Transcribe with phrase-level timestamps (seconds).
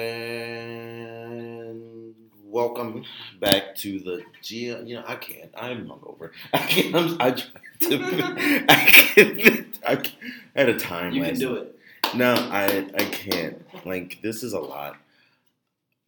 [0.00, 3.04] And welcome
[3.40, 4.66] back to the G.
[4.84, 5.50] You know, I can't.
[5.56, 6.30] I'm hungover.
[6.52, 6.94] I can't.
[6.96, 8.02] I'm, I tried to.
[8.68, 9.78] I can't.
[9.86, 10.14] I, can't,
[10.56, 11.12] I had a time.
[11.12, 11.78] You last can do it.
[12.14, 12.86] No, I.
[12.94, 13.64] I can't.
[13.86, 14.96] Like this is a lot.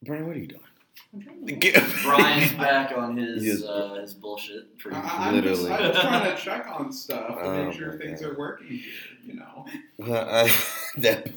[0.03, 0.61] Brian, what are you doing?
[1.61, 3.63] Get- Brian's back on his Yes.
[3.63, 4.67] uh, his bullshit.
[4.79, 8.21] For I, I'm, just, I'm trying to check on stuff to Oh make sure things
[8.23, 8.31] God.
[8.31, 8.93] are working here.
[9.27, 9.67] You know.
[9.99, 10.51] Well, I,
[10.99, 11.29] that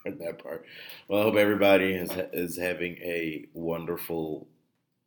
[0.04, 0.64] part, that part.
[1.08, 4.46] Well, I hope everybody is is having a wonderful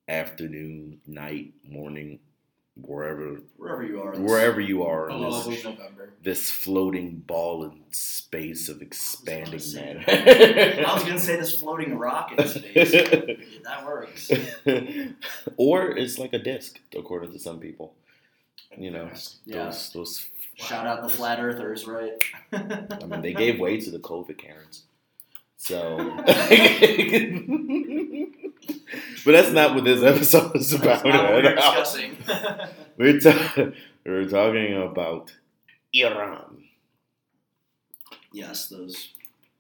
[0.08, 2.20] afternoon, night, morning,
[2.76, 4.14] wherever wherever you are.
[4.16, 6.14] wherever you are in this, November.
[6.24, 10.04] this floating ball in space of expanding matter.
[10.88, 12.92] I was gonna say this floating rock in space.
[13.64, 14.32] that works.
[15.58, 17.94] or it's like a disc, according to some people.
[18.78, 19.10] You know,
[19.46, 19.66] Yeah.
[19.66, 20.28] those those.
[20.56, 22.12] Shout out the flat earthers, right?
[22.54, 24.84] I mean, they gave way to the COVID Karens.
[25.58, 25.98] So,
[29.26, 31.06] but that's not what this episode is That's about.
[31.06, 32.18] not what we're discussing.
[32.98, 33.72] We're, ta-
[34.06, 35.34] we're talking about
[35.94, 36.66] Iran.
[38.32, 39.10] yes, those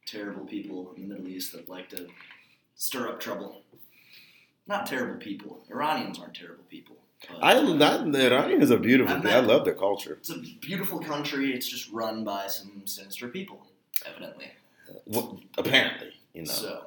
[0.05, 2.07] terrible people in the Middle East that like to
[2.75, 3.63] stir up trouble.
[4.67, 5.63] Not terrible people.
[5.71, 6.97] Iranians aren't terrible people.
[7.29, 9.15] But- I not the Iranians are beautiful.
[9.15, 10.15] I've I love their culture.
[10.19, 11.53] It's a beautiful country.
[11.53, 13.65] It's just run by some sinister people,
[14.05, 14.51] evidently.
[15.05, 16.51] Well, apparently, you know.
[16.51, 16.85] So,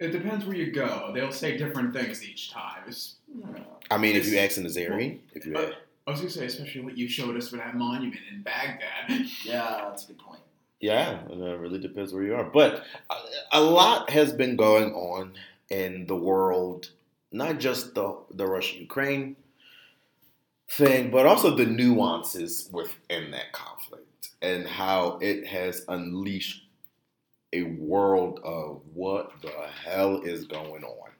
[0.00, 1.12] It depends where you go.
[1.14, 2.82] They'll say different things each time.
[2.88, 3.14] It's,
[3.90, 5.72] I mean, if you ask in Azeri, if you Uh, ask,
[6.06, 9.26] I was gonna say, especially what you showed us for that monument in Baghdad.
[9.44, 10.40] yeah, that's a good point.
[10.80, 12.44] yeah, and it really depends where you are.
[12.44, 13.16] But a,
[13.52, 15.32] a lot has been going on
[15.70, 16.90] in the world,
[17.32, 19.36] not just the the Russia Ukraine
[20.70, 26.66] thing, but also the nuances within that conflict and how it has unleashed
[27.52, 29.52] a world of what the
[29.84, 31.10] hell is going on.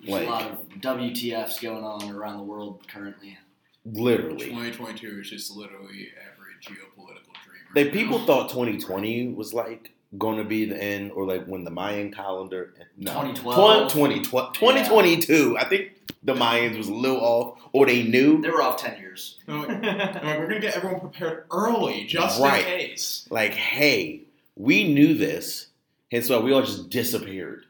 [0.00, 3.38] There's Like- a lot of WTFs going on around the world currently.
[3.84, 4.46] Literally.
[4.46, 7.62] 2022 is just literally every geopolitical dream.
[7.74, 8.26] They right people now.
[8.26, 12.74] thought 2020 was like going to be the end, or like when the Mayan calendar.
[12.96, 13.92] No, 2012.
[13.92, 15.56] 2012 2022.
[15.58, 15.92] I think
[16.28, 18.40] the Mayans was a little off, or they knew.
[18.40, 19.38] They were off 10 years.
[19.46, 22.60] Like, we're gonna get everyone prepared early, just Right.
[22.60, 23.26] in case.
[23.30, 24.22] Like, hey,
[24.54, 25.68] we knew this,
[26.12, 27.64] and so we all just disappeared.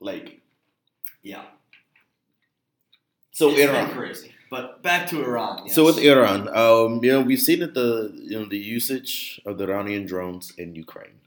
[0.00, 0.40] Like,
[1.22, 1.44] yeah.
[3.30, 3.90] so it's Iran.
[3.90, 4.32] crazy.
[4.50, 5.62] But back to Iran.
[5.66, 5.74] Yes.
[5.74, 9.58] So with Iran, um, you know, we've seen that the you know the usage of
[9.58, 11.18] the Iranian drones in Ukraine.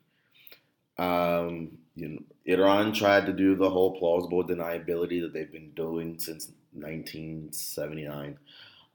[0.98, 6.20] Um, you know, Iran tried to do the whole plausible deniability that they've been doing
[6.20, 8.38] since 1979.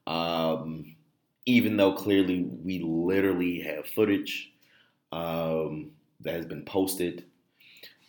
[0.07, 0.95] Um,
[1.45, 4.51] even though clearly we literally have footage
[5.11, 7.25] um, that has been posted,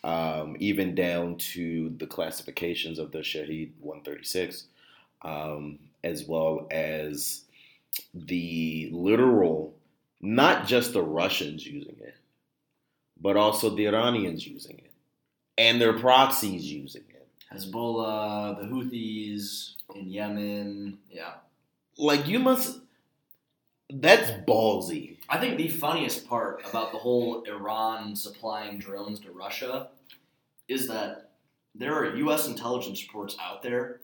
[0.03, 4.67] um, even down to the classifications of the Shahed 136
[5.23, 7.43] um, as well as
[8.13, 9.75] the literal,
[10.21, 12.15] not just the Russians using it,
[13.19, 14.86] but also the Iranians using it,
[15.57, 17.27] and their proxies using it.
[17.53, 20.97] Hezbollah, the Houthis in Yemen.
[21.09, 21.33] Yeah.
[21.97, 22.79] Like you must,
[23.89, 25.17] that's ballsy.
[25.29, 29.89] I think the funniest part about the whole Iran supplying drones to Russia
[30.67, 31.31] is that
[31.75, 32.47] there are U.S.
[32.47, 33.99] intelligence reports out there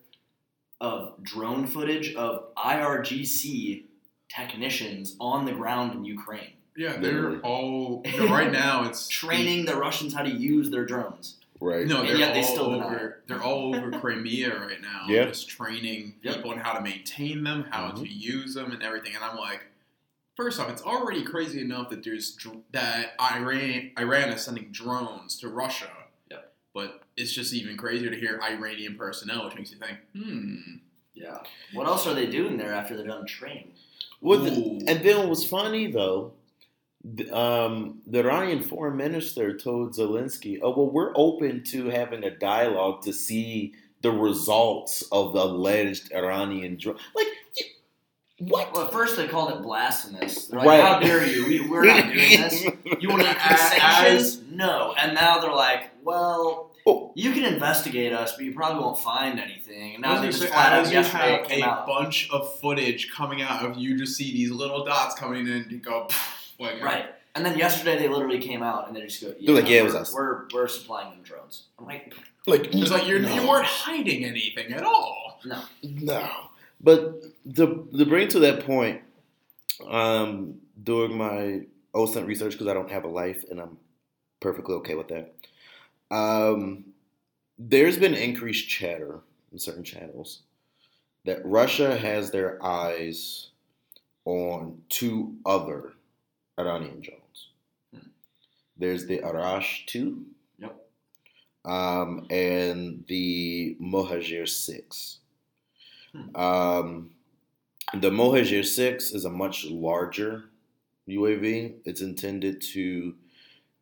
[0.79, 3.83] of drone footage of IRGC
[4.29, 8.83] technicians on the ground in Ukraine Yeah, they're all right now.
[8.85, 11.37] It's training the Russians how to use their drones.
[11.63, 11.87] Right.
[11.87, 13.23] No, And they're yet they all still deny over.
[13.27, 15.05] They're all over Crimea right now.
[15.07, 15.25] Yeah.
[15.25, 16.35] just training Yep.
[16.35, 18.01] people on how to maintain them, how Mhm.
[18.01, 19.15] to use them, and everything.
[19.15, 19.61] And I'm like,
[20.35, 25.37] first off, it's already crazy enough that there's dr- that Iran Iran is sending drones
[25.39, 25.89] to Russia.
[26.29, 26.53] Yep.
[26.73, 30.57] But it's just even crazier to hear Iranian personnel, which makes you think, hmm.
[31.13, 31.37] Yeah.
[31.73, 33.71] What else are they doing there after they're done training?
[34.19, 36.33] Well, the- and then what was funny though, the,
[37.31, 43.01] um, the Iranian foreign minister told Zelensky, "Oh well, we're open to having a dialogue
[43.03, 47.65] to see the results of the alleged Iranian drone." Like, you,
[48.47, 48.73] what?
[48.73, 50.45] Well, at first they called it blasphemous.
[50.47, 50.81] They're like, Right.
[50.81, 51.45] "How dare you?
[51.47, 52.63] We, we're not doing this.
[52.99, 54.41] You want to increase sanctions?
[54.49, 57.11] No." And now they're like, "Well, Oh.
[57.15, 60.27] you can investigate us, but you probably won't find anything." And I now was they
[60.27, 61.85] just say, flat out as you yesterday have a out.
[61.87, 65.75] bunch of footage coming out of you just see these little dots coming in to
[65.77, 66.07] go
[66.59, 67.05] like Right.
[67.35, 69.85] And then yesterday they literally came out and they just go, They're like, "Yeah, it
[69.85, 72.13] was we're, us." We're, we're supplying them drones." I'm like,
[72.45, 73.33] Like, It's like you're, no.
[73.33, 75.39] you weren't hiding anything at all.
[75.43, 75.61] no.
[75.81, 76.29] No,
[76.79, 77.23] but
[77.55, 79.01] to to bring to that point,
[79.89, 81.61] um, doing my
[81.95, 83.77] OSINT research because I don't have a life and I'm
[84.39, 85.33] perfectly okay with that.
[86.11, 86.85] Um,
[87.57, 89.21] there's been increased chatter
[89.51, 90.41] in certain channels
[91.25, 93.49] that Russia has their eyes
[94.25, 95.93] on two other
[96.59, 97.49] Iranian drones.
[97.93, 98.07] Hmm.
[98.77, 100.25] There's the Arash 2
[100.59, 100.75] Yep.
[101.65, 105.19] um, and the Mohajer 6.
[106.15, 106.35] Hmm.
[106.35, 107.09] Um,
[107.95, 110.45] the Mohajer 6 is a much larger
[111.07, 111.75] UAV.
[111.85, 113.15] It's intended to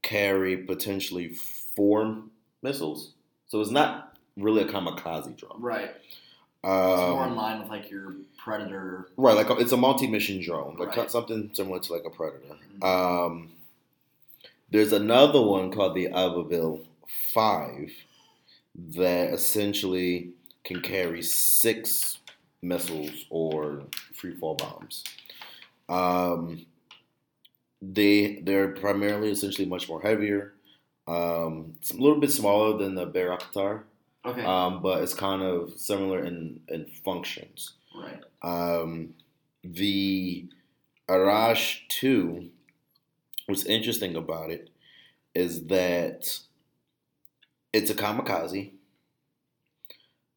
[0.02, 2.24] carry potentially four
[2.64, 3.14] missiles.
[3.48, 5.62] So it's not really a kamikaze drone.
[5.62, 5.92] Right.
[6.64, 9.08] Um, It's more in line with like your Predator.
[9.18, 11.10] Right, like a, it's a multi-mission drone, like Right.
[11.12, 12.56] something similar to like a Predator.
[12.80, 12.84] Mhm.
[12.84, 13.52] Um,
[14.70, 16.86] there's another one called the Ababil
[17.34, 17.92] Five
[18.76, 20.32] that essentially
[20.64, 22.20] can carry six
[22.62, 25.04] missiles or free fall bombs.
[25.90, 26.66] Um,
[27.82, 30.54] they they're primarily essentially much more heavier.
[31.08, 33.84] Um, it's a little bit smaller than the Bayraktar,
[34.24, 34.44] Okay.
[34.44, 37.74] um, but it's kind of similar in, in functions.
[37.96, 38.22] right.
[38.44, 39.16] Um,
[39.64, 40.48] the
[41.10, 42.50] Arash 2,
[43.48, 44.70] what's interesting about it
[45.34, 46.40] is that
[47.74, 48.72] it's a kamikaze,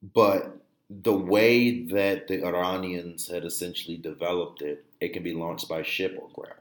[0.03, 0.59] but
[0.89, 6.19] the way that the Iranians had essentially developed it, it can be launched by ship
[6.21, 6.61] or ground.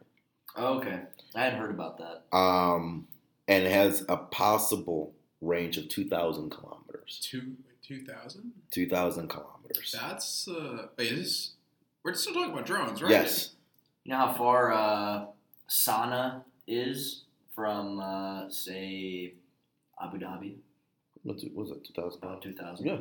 [0.57, 0.99] Okay.
[1.35, 2.35] I hadn't heard about that.
[2.35, 3.07] Um,
[3.47, 7.19] and it has a possible range of 2,000 kilometers.
[7.21, 8.51] Two two thousand.
[8.71, 9.95] 2,000 kilometers.
[9.99, 10.87] That's uh.
[10.97, 11.51] Wait, is this?
[12.03, 13.11] We're still talking about drones, right?
[13.11, 13.51] Yes.
[14.03, 15.25] You know how far uh,
[15.67, 17.23] Sana is
[17.55, 19.33] from, uh, say,
[20.01, 20.55] Abu Dhabi?
[21.23, 22.85] What's it, was it 2,000 About 2,000.
[22.85, 22.97] Yeah.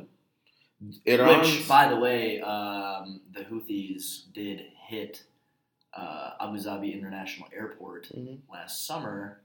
[1.07, 5.23] Iran's, Which, by the way, um, the Houthis did hit
[5.95, 8.39] uh, Abu Dhabi International Airport Mhm.
[8.53, 9.41] last summer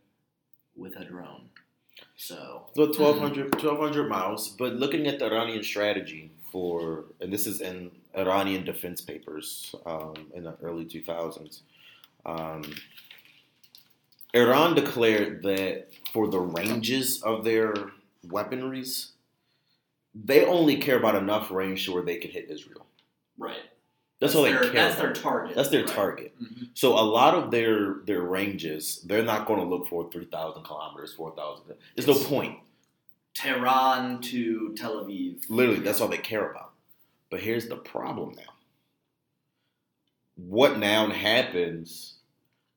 [0.76, 1.50] with a drone.
[2.16, 4.50] So, So 1,200, 1,200 miles.
[4.50, 10.14] But looking at the Iranian strategy for, and this is in Iranian defense papers um,
[10.34, 11.62] in the early 2000s,
[12.26, 12.64] um,
[14.34, 17.74] Iran declared that for the ranges of their
[18.28, 19.12] weaponries,
[20.14, 22.86] they only care about enough range to where they can hit Israel.
[23.38, 23.62] right.
[24.20, 25.14] That's, all they their, care That's about.
[25.14, 25.56] their target.
[25.56, 25.94] That's their Right.
[25.96, 26.40] target.
[26.42, 26.70] Mhm.
[26.74, 30.64] So a lot of their their ranges, they're not going to look for three thousand
[30.64, 31.76] kilometers, four thousand.
[31.96, 32.60] There's no point.
[33.36, 35.44] Tehran to Tel Aviv.
[35.50, 36.72] Literally, that's all they care about.
[37.30, 38.54] But here's the problem now.
[40.36, 42.16] What now happens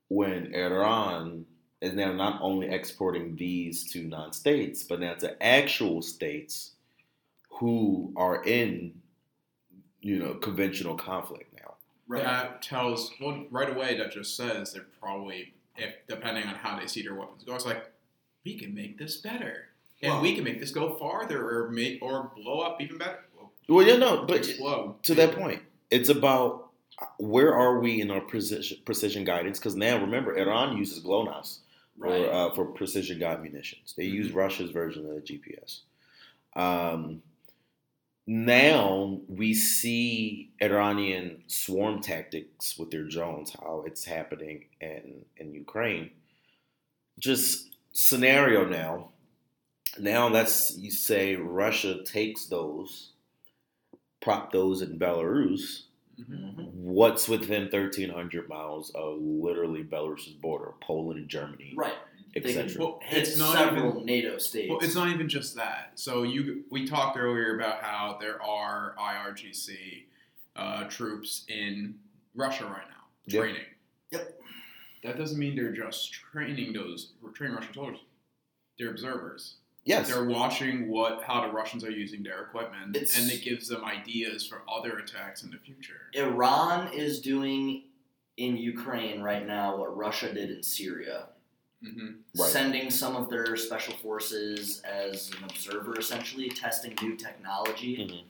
[0.09, 1.47] when Iran
[1.81, 6.73] is now not only exporting these to non-states, but now to actual states
[7.49, 9.00] who are in,
[10.01, 11.75] you know, conventional conflict now.
[12.09, 12.25] Right.
[12.25, 13.97] That tells well right away.
[13.97, 17.55] That just says they're probably if depending on how they see their weapons go.
[17.55, 17.91] It's like
[18.45, 19.69] we can make this better,
[20.03, 23.21] and Well- we can make this go farther or make or blow up even better.
[23.37, 26.71] Well, Well, yeah, no, but explode to that point, it's about
[27.19, 29.59] where are we in our precision, precision guidance?
[29.59, 31.61] Because now, remember, Iran uses GLONASS
[31.97, 32.25] right.
[32.25, 33.95] for, uh, for precision guide munitions.
[33.97, 35.81] They use Russia's version of the GPS.
[36.57, 37.23] Um,
[38.31, 46.13] now we see Iranian swarm tactics with their drones, how it's happening in, in Ukraine.
[47.21, 49.11] Just scenario now.
[49.99, 53.13] Now let's you say Russia takes those,
[54.21, 55.85] prop those in Belarus.
[56.19, 56.55] Mhm.
[56.57, 56.73] Mhm.
[56.75, 61.95] What's within 1,300 miles of literally Belarus's border, Poland and Germany, Right.
[62.35, 62.81] They can etc.
[62.85, 64.71] Well, hit it's not several even- NATO states.
[64.71, 65.93] Well, it's not even just that.
[65.97, 70.05] So you, we talked earlier about how there are IRGC
[70.57, 71.97] uh, troops in
[72.35, 73.41] Russia right now Yep.
[73.43, 73.67] training.
[74.13, 74.41] Yep.
[75.03, 78.01] That doesn't mean they're just training those training Russian soldiers.
[78.79, 79.57] They're observers.
[79.85, 83.67] Yes, They're watching what how the Russians are using their equipment, It's- and it gives
[83.69, 86.11] them ideas for other attacks in the future.
[86.15, 87.85] Iran is doing
[88.37, 91.29] in Ukraine right now what Russia did in Syria.
[91.83, 92.09] Hmm
[92.39, 92.49] Right.
[92.51, 98.23] Sending some of their special forces as an observer, essentially, testing new technology Mhm.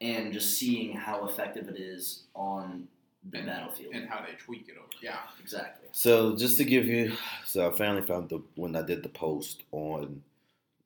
[0.00, 2.88] and just seeing how effective it is on
[3.30, 3.94] the And- battlefield.
[3.94, 4.86] And how they tweak it over.
[5.00, 5.18] Yeah.
[5.40, 5.88] exactly.
[5.92, 7.12] So just to give you,
[7.44, 10.22] so I finally found the when I did the post on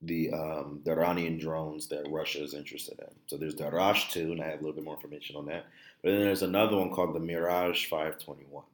[0.03, 3.11] the um, the Iranian drones that Russia is interested in.
[3.27, 5.67] So there's the Arash two, and I have a little bit more information on that.
[6.03, 8.65] But then there's another one called the Meraj 521.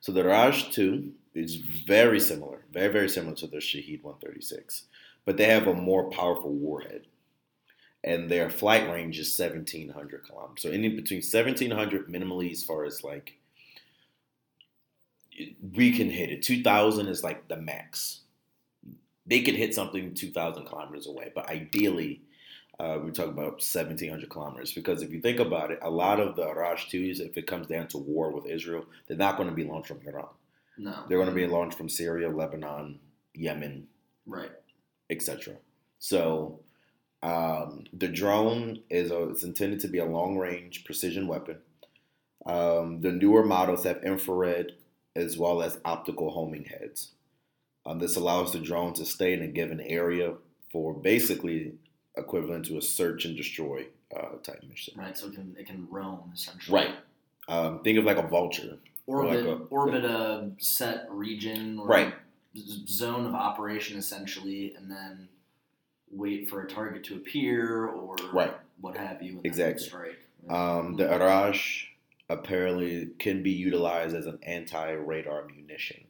[0.00, 4.84] So the Arash 2 is very similar, very very similar to the Shahed 136,
[5.24, 7.06] but they have a more powerful warhead.
[8.04, 10.62] And their flight range is 1,700 kilometers.
[10.62, 13.34] So anything between 1,700 minimally as far as like
[15.74, 16.42] we can hit it.
[16.42, 18.20] 2000 is like the max.
[19.26, 22.22] they could hit something 2,000 kilometers away, but ideally,
[22.80, 24.72] uh, we're talking about 1,700 kilometers.
[24.72, 27.66] Because if you think about it, a lot of the Arash 2s, if it comes
[27.66, 30.28] down to war with Israel, they're not going to be launched from Iran.
[30.76, 30.94] No.
[31.08, 33.00] They're going to be launched from Syria, Lebanon,
[33.34, 33.88] Yemen,
[34.26, 34.52] Right.
[35.10, 35.54] etc.
[35.98, 36.60] So
[37.22, 41.56] um, the drone is a, it's intended to be a long range precision weapon.
[42.46, 44.72] Um, the newer models have infrared
[45.16, 47.10] as well as optical homing heads.
[47.84, 50.34] Um, this allows the drone to stay in a given area
[50.70, 51.72] for basically
[52.18, 54.94] equivalent to a search and destroy uh, type mission.
[54.96, 55.16] Right.
[55.16, 56.74] So it can it can roam essentially.
[56.80, 56.94] Right.
[57.48, 58.78] Um, think of like a vulture.
[59.06, 62.14] Orbit like a- orbit a set region or Right.
[62.86, 65.28] zone of operation essentially, and then
[66.10, 68.54] wait for a target to appear or Right.
[68.80, 69.40] what have you.
[69.44, 69.84] Exactly.
[69.86, 70.18] Strike.
[70.48, 71.84] Um, the Arash
[72.30, 76.04] apparently can be utilized as an anti-radar munition,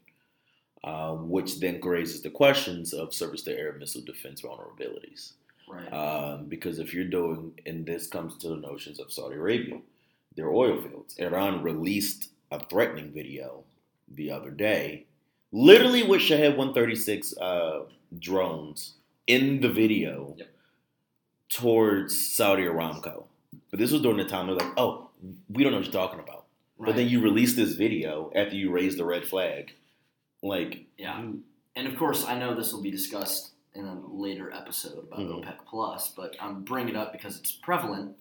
[0.85, 5.33] um, which then raises the questions of surface-to-air missile defense vulnerabilities.
[5.71, 5.93] Right.
[5.93, 9.81] Um, because if you're doing, and this comes to the notions of Saudi Arabia,
[10.37, 11.17] their oil fields.
[11.19, 13.65] Iran released a threatening video
[14.09, 15.05] the other day,
[15.53, 17.81] literally with Shahed 136 uh,
[18.19, 18.95] drones
[19.27, 20.49] in the video Yep.
[21.51, 23.25] towards Saudi Aramco.
[23.71, 25.09] But this was during the time they're like, oh,
[25.49, 26.45] we don't know what you're talking about.
[26.79, 26.87] right.
[26.87, 29.73] But then you release this video after you raise the red flag.
[30.43, 31.23] Like, Yeah.
[31.77, 35.39] And of course, I know this will be discussed in a later episode about Mhm.
[35.43, 38.17] OPEC Plus, but I'm bringing it up because it's prevalent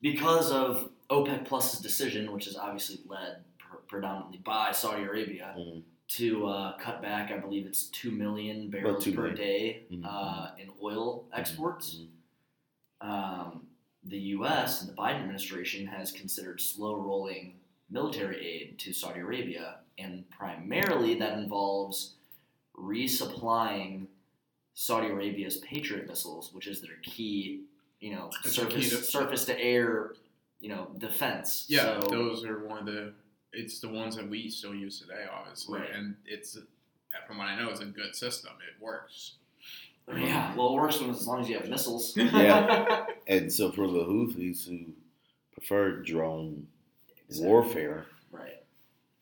[0.00, 5.82] because of OPEC Plus's decision, which is obviously led pr- predominantly by Saudi Arabia, Mhm.
[6.08, 7.30] to uh, cut back.
[7.30, 9.36] I believe it's two million barrels 2 per million.
[9.36, 10.02] day Mhm.
[10.04, 11.96] uh, in oil exports.
[11.96, 13.06] Mhm.
[13.06, 13.66] Um,
[14.04, 14.80] the U.S.
[14.82, 17.58] and the Biden administration has considered slow rolling
[17.90, 22.14] military aid to Saudi Arabia, and primarily that involves
[22.76, 24.06] resupplying
[24.80, 27.62] Saudi Arabia's Patriot missiles, which is their key,
[27.98, 30.12] you know, It's surface to- surface to air,
[30.60, 31.64] you know, defense.
[31.68, 33.12] Yeah, so, those are one of the.
[33.52, 35.90] It's the ones that we still use today, obviously, Right.
[35.92, 36.56] and it's
[37.26, 38.52] from what I know, it's a good system.
[38.68, 39.32] It works.
[40.16, 40.54] yeah.
[40.54, 42.16] Well, it works when, as long as you have missiles.
[42.16, 43.04] Yeah.
[43.26, 44.92] And so for the Houthis who
[45.54, 46.68] prefer drone
[47.28, 47.48] Exactly.
[47.48, 48.62] warfare, right.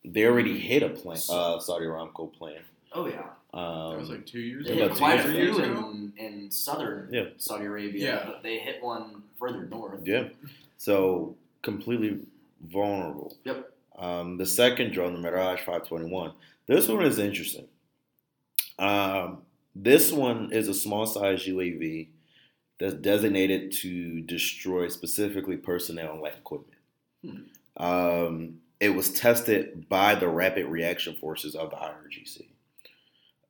[0.05, 2.61] they already hit a plan, uh, Saudi Aramco plan.
[2.93, 3.29] Oh yeah.
[3.57, 4.93] Um, that was like two years They Yeah, hit ago.
[4.93, 7.25] two quite a few in, in southern Yeah.
[7.37, 8.23] Saudi Arabia, Yeah.
[8.25, 10.05] but they hit one further north.
[10.05, 10.29] yeah,
[10.77, 12.19] so completely
[12.61, 13.35] vulnerable.
[13.45, 13.73] Yep.
[13.97, 16.33] Um, the second drone, the Meraj 521,
[16.67, 17.67] this one is interesting.
[18.77, 19.39] Um,
[19.75, 22.09] this one is a small size UAV
[22.79, 26.77] that's designated to destroy specifically personnel and light equipment.
[27.25, 27.83] Hmm.
[27.83, 32.45] Um, it was tested by the Rapid Reaction Forces of the IRGC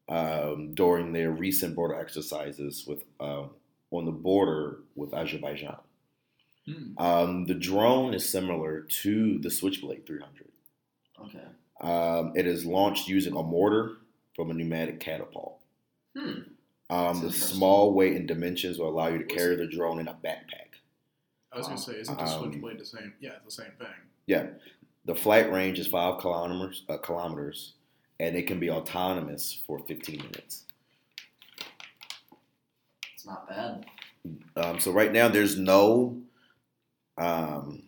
[0.10, 3.52] um, during their recent border exercises with um,
[3.92, 5.78] on the border with Azerbaijan.
[6.66, 6.98] Hmm.
[6.98, 10.48] Um, the drone is similar to the Switchblade 300.
[11.22, 11.44] Okay.
[11.80, 13.98] Um, it is launched using a mortar
[14.36, 15.62] from a pneumatic catapult.
[16.18, 16.42] Hmm.
[16.90, 20.14] Um, the small weight and dimensions will allow you to carry the drone in a
[20.14, 20.68] backpack.
[21.52, 23.14] I was gonna say, isn't the Switchblade the same?
[23.20, 23.88] Yeah, it's the same thing.
[24.26, 24.48] Yeah,
[25.06, 27.74] the flight range is five kilometers, uh, kilometers,
[28.20, 30.66] and it can be autonomous for 15 minutes.
[33.14, 33.86] It's not bad.
[34.56, 36.18] Um, so right now, there's no,
[37.18, 37.84] um,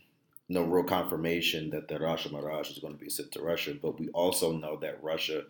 [0.48, 4.00] no real confirmation that the Russia Meraj is going to be sent to Russia, but
[4.00, 5.44] we also know that Russia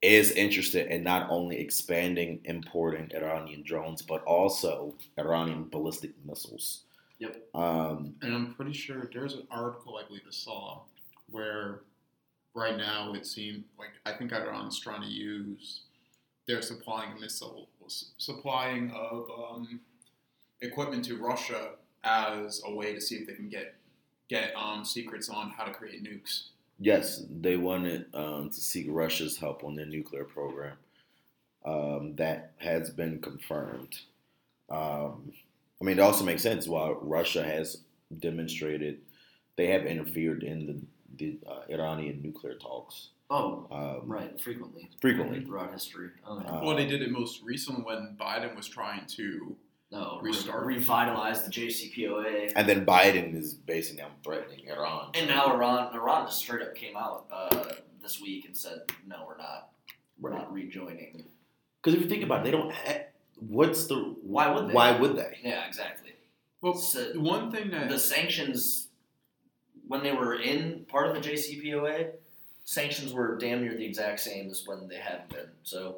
[0.00, 6.82] is interested in not only expanding importing Iranian drones, but also Iranian ballistic missiles.
[7.20, 7.40] Yep.
[7.54, 10.80] Um, And I'm pretty sure there's an article I believe I saw
[11.30, 11.82] where
[12.54, 15.82] right now it seems like I think Iran's trying to use
[16.46, 17.68] they're supplying missile
[18.18, 19.80] supplying of um,
[20.60, 21.70] equipment to Russia
[22.04, 23.74] as a way to see if they can get
[24.28, 26.44] get um, secrets on how to create nukes.
[26.80, 30.76] yes, they wanted um, to seek Russia's help on their nuclear program.
[31.64, 33.94] Um, that has been confirmed.
[34.68, 35.32] Um,
[35.80, 36.66] I mean, it also makes sense.
[36.66, 37.82] While Russia has
[38.18, 38.98] demonstrated
[39.56, 40.80] they have interfered in the,
[41.18, 44.38] the uh, Iranian nuclear talks Oh, um, right.
[44.38, 44.90] Frequently.
[45.00, 45.42] frequently.
[45.42, 46.10] Throughout history.
[46.26, 46.38] Oh.
[46.38, 49.56] Uh, well, they did it most recently when Biden was trying to.
[49.90, 50.18] no.
[50.20, 50.66] re- restart.
[50.66, 52.52] Revitalize the JCPOA.
[52.56, 55.12] And then Biden is basically now threatening Iran.
[55.14, 59.24] And now Iran, Iran just straight up came out uh, this week and said, "No,
[59.26, 59.70] we're not.
[60.20, 60.40] We're right?
[60.40, 61.24] not rejoining."
[61.82, 62.70] Because if you think about it, they don't.
[62.70, 63.04] Ha-
[63.40, 64.72] what's the Why would they?
[64.74, 65.38] Why would they?
[65.42, 66.12] Yeah, exactly.
[66.60, 68.88] Well, So- one thing that the sanctions
[69.92, 72.12] when they were in part of the JCPOA,
[72.64, 75.50] sanctions were damn near the exact same as when they haven't been.
[75.64, 75.96] So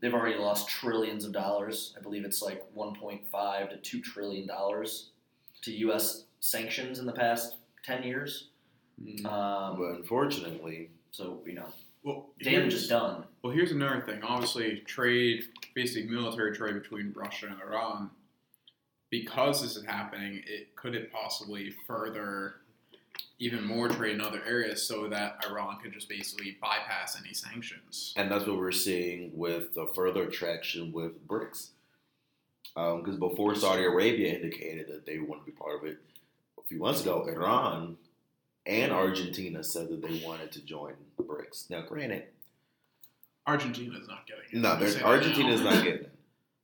[0.00, 1.96] they've already lost trillions of dollars.
[1.98, 5.10] I believe it's like 1.5 to 2 trillion dollars
[5.62, 6.26] to U.S.
[6.38, 8.50] sanctions in the past 10 years.
[9.02, 9.26] Mm.
[9.26, 11.66] Um, But unfortunately, so you know,
[12.04, 13.24] Well, damage is done.
[13.42, 14.22] Well, here's another thing.
[14.22, 15.42] Obviously, trade,
[15.74, 18.10] basic military trade between Russia and Iran,
[19.10, 22.60] because this is happening, it could it possibly further
[23.38, 28.12] even more trade in other areas so that Iran could just basically bypass any sanctions.
[28.16, 31.68] and that's what we're seeing with the further traction with BRICS.
[32.76, 35.98] Um, because before Saudi Arabia indicated that they want to be part of it,
[36.58, 37.96] a few months ago, Iran
[38.66, 41.70] and Argentina said that they wanted to join the BRICS.
[41.70, 42.24] Now, granted,
[43.46, 44.60] Argentina's not getting it.
[44.60, 46.14] no, Let me there's, say that Argentina is not getting it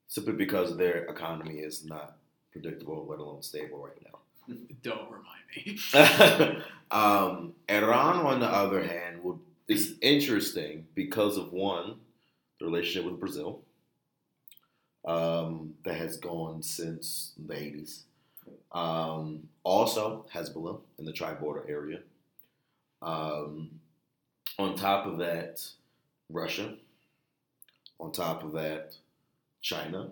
[0.06, 2.18] simply because their economy is not
[2.52, 4.18] predictable, let alone stable right now.
[4.82, 6.62] Don't remind me.
[6.90, 9.20] um, Iran, on the other hand,
[9.68, 11.96] is interesting because of one,
[12.58, 13.60] the relationship with Brazil,
[15.04, 18.04] um, that has gone since the eighties.
[18.72, 22.00] Um, also, Hezbollah in the tri-border area.
[23.00, 23.80] Um,
[24.58, 25.66] on top of that,
[26.30, 26.74] Russia.
[28.00, 28.94] On top of that,
[29.62, 30.10] China.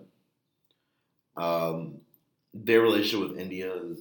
[1.35, 1.95] Um,
[2.53, 3.99] their relationship with India is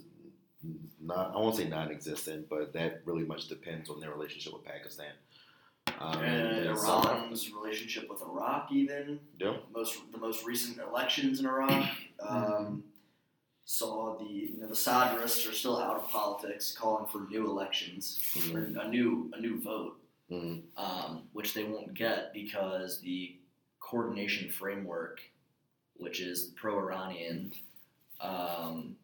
[1.01, 5.13] not I won't say non-existent, but that really much depends on their relationship with Pakistan.
[5.99, 9.57] Um, and and so- Iran's relationship with Iraq, even Yeah.
[9.75, 11.89] most the most recent elections in Iraq,
[12.21, 12.85] um,
[13.65, 18.19] saw the you know the Sadrists are still out of politics, calling for new elections
[18.35, 18.77] Mhm.
[18.77, 20.01] or a new a new vote,
[20.31, 20.63] Mhm.
[20.77, 23.37] um, which they won't get because the
[23.81, 25.21] coordination framework,
[25.95, 27.53] which is pro-Iranian,
[28.21, 28.97] um,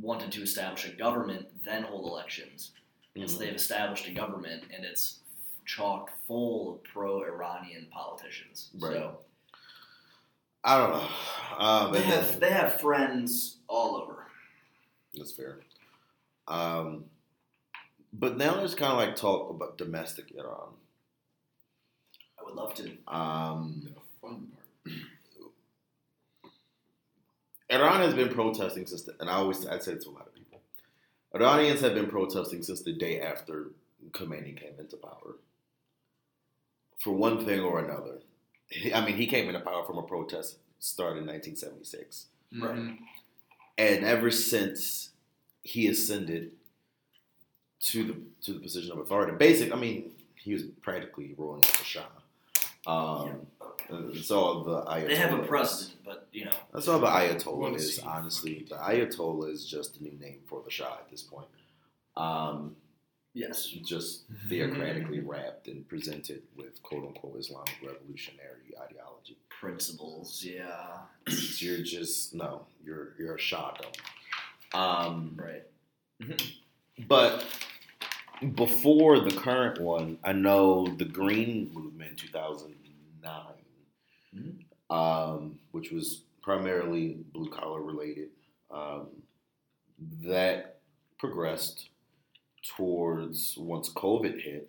[0.00, 2.72] wanted to establish a government, then hold elections.
[3.14, 3.40] And so Mhm.
[3.40, 5.20] they've established a government, and it's
[5.64, 8.70] chock full of pro-Iranian politicians.
[8.74, 8.94] Right.
[8.94, 9.24] So
[10.64, 11.08] I don't know.
[11.58, 14.26] Um, they have they have friends all over.
[15.14, 15.60] That's fair.
[16.46, 17.10] Um,
[18.12, 20.74] but now there's kind of like talk about domestic Iran.
[22.38, 22.96] I would love to.
[23.06, 25.02] Um, The fun part.
[27.70, 30.26] Iran has been protesting since, the, and I always I say it to a lot
[30.26, 30.60] of people.
[31.34, 33.68] Iranians have been protesting since the day after
[34.12, 35.36] Khomeini came into power.
[36.98, 38.18] For one thing or another,
[38.94, 42.26] I mean, he came into power from a protest started in 1976,
[42.56, 42.74] Right.
[42.76, 42.98] Mhm.
[43.76, 45.10] and ever since
[45.62, 46.52] he ascended
[47.80, 49.72] to the to the position of authority, basic.
[49.72, 52.06] I mean, he was practically ruling as the Shah.
[52.86, 53.46] Um,
[53.90, 55.08] and all the Ayatollah.
[55.08, 58.66] They have a president, but you know, That's all the Ayatollah What is, is honestly.
[58.68, 61.46] The Ayatollah is just a new name for the Shah at this point.
[62.16, 62.76] Um,
[63.34, 69.36] yes, just theocratically wrapped and presented with quote unquote Islamic revolutionary ideology.
[69.48, 70.42] principles.
[70.44, 70.98] Yeah,
[71.58, 74.78] You're just no, you're you're a Shah though.
[74.78, 75.62] Um, right.
[77.08, 77.44] but
[78.54, 83.32] before the current one, I know the Green Movement in 2009,
[84.34, 84.64] Mhm.
[84.90, 88.30] um, which was primarily blue collar related,
[88.70, 89.22] um,
[90.22, 90.80] that
[91.18, 91.90] progressed
[92.76, 94.68] towards once COVID hit,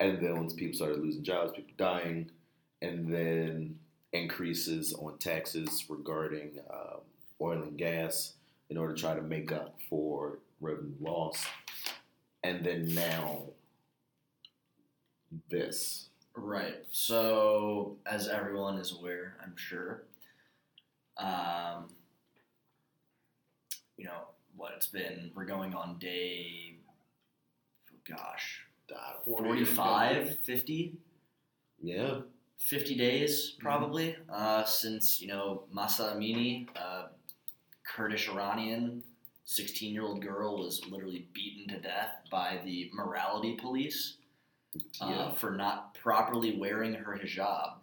[0.00, 2.30] and then once people started losing jobs, people dying,
[2.82, 3.78] and then
[4.12, 7.00] increases on taxes regarding um,
[7.40, 8.34] oil and gas
[8.70, 11.44] in order to try to make up for revenue loss.
[12.42, 13.44] And then now,
[15.48, 16.08] this.
[16.36, 16.84] Right.
[16.90, 20.04] So, as everyone is aware, I'm sure,
[21.16, 21.88] um,
[23.96, 26.76] you know, what it's been, we're going on day,
[28.08, 28.62] gosh,
[28.94, 30.94] uh, 45, 50,
[31.82, 32.20] Yeah.
[32.58, 37.08] 50 days probably uh, since, you know, Mahsa Amini, uh,
[37.84, 39.02] Kurdish Iranian,
[39.44, 44.18] 16 year old girl, was literally beaten to death by the morality police
[45.00, 45.32] uh, Yeah.
[45.34, 47.74] for not properly wearing her hijab.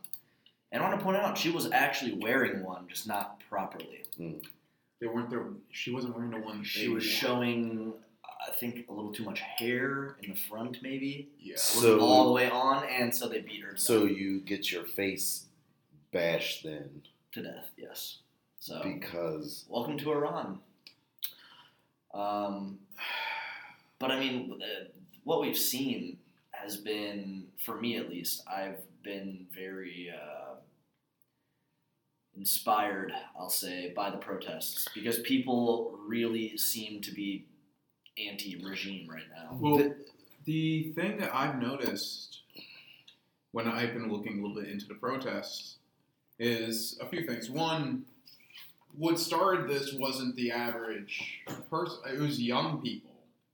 [0.72, 4.06] And I want to point out, she was actually wearing one, just not properly.
[4.18, 5.46] They weren't there.
[5.72, 6.64] She wasn't wearing the one.
[6.64, 7.10] She was wanted.
[7.12, 7.94] showing,
[8.48, 11.30] I think, a little too much hair in the front, maybe.
[11.40, 11.56] Yeah.
[11.58, 14.40] So- wasn't all the way on, and so they beat her to, So death, you
[14.42, 15.46] get your face
[16.12, 17.02] bashed then
[17.34, 17.72] to death.
[17.78, 18.20] Yes.
[18.60, 20.60] So because welcome to Iran.
[22.14, 22.80] Um,
[24.00, 24.86] but I mean, uh,
[25.24, 26.18] what we've seen
[26.63, 30.56] has been, for me at least, I've been very uh,
[32.36, 37.45] inspired, I'll say, by the protests because people really seem to be
[38.17, 39.58] anti-regime right now.
[39.60, 39.93] Well,
[40.45, 42.39] the thing that I've noticed
[43.52, 45.76] when I've been looking a little bit into the protests
[46.39, 47.50] is a few things.
[47.50, 48.06] One,
[48.97, 53.11] what started this wasn't the average person; it was young people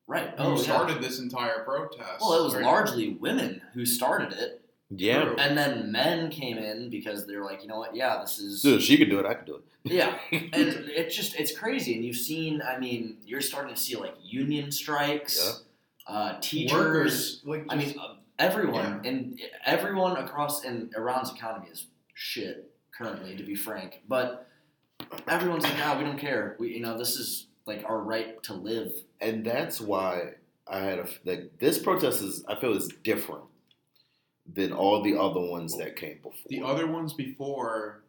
[0.08, 0.30] Right.
[0.38, 0.62] who Oh, yeah.
[0.64, 2.22] started this entire protest.
[2.22, 2.64] Well, it was right?
[2.64, 5.24] largely women who started it, Yeah.
[5.26, 5.36] True.
[5.38, 7.94] and then men came in because they're like, you know what?
[7.96, 9.26] Yeah, this is Dude, she could do it.
[9.26, 9.64] I could do it.
[9.92, 11.96] yeah, and it's just it's crazy.
[11.96, 15.64] And you've seen, I mean, you're starting to see like union strikes,
[16.08, 16.74] uh, teachers.
[16.74, 23.36] Workers, like I mean, uh, everyone and everyone across in Iran's economy is shit currently,
[23.38, 24.02] to be frank.
[24.08, 24.48] But
[25.28, 26.56] everyone's like, ah, we don't care.
[26.60, 28.92] We, you know, this is like our right to live.
[29.22, 30.34] And that's why
[30.68, 33.44] I had a like this protest is I feel is different
[34.52, 36.34] than all the other ones that came before.
[36.48, 38.04] the other ones before,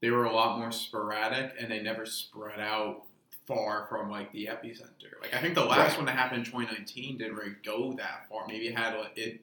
[0.00, 3.02] they were a lot more sporadic and they never spread out
[3.46, 5.12] far from like the epicenter.
[5.22, 5.96] Like I think the last Right.
[5.98, 8.46] one that happened in 2019 didn't really go that far.
[8.46, 9.40] Maybe it had like, it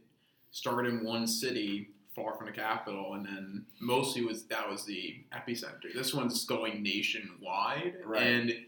[0.52, 5.18] started in one city far from the capital, and then mostly was that was the
[5.34, 5.94] epicenter.
[5.94, 8.24] This one's going nationwide, Right.
[8.24, 8.66] and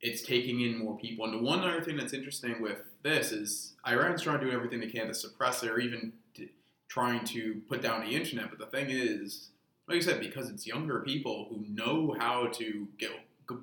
[0.00, 1.24] it's taking in more people.
[1.24, 4.80] And the one other thing that's interesting with this is Iran's trying to do everything
[4.80, 6.48] they can to suppress it, or even to,
[6.88, 8.50] trying to put down the internet.
[8.50, 9.48] But the thing is,
[9.88, 13.10] like I said, because it's younger people who know how to get,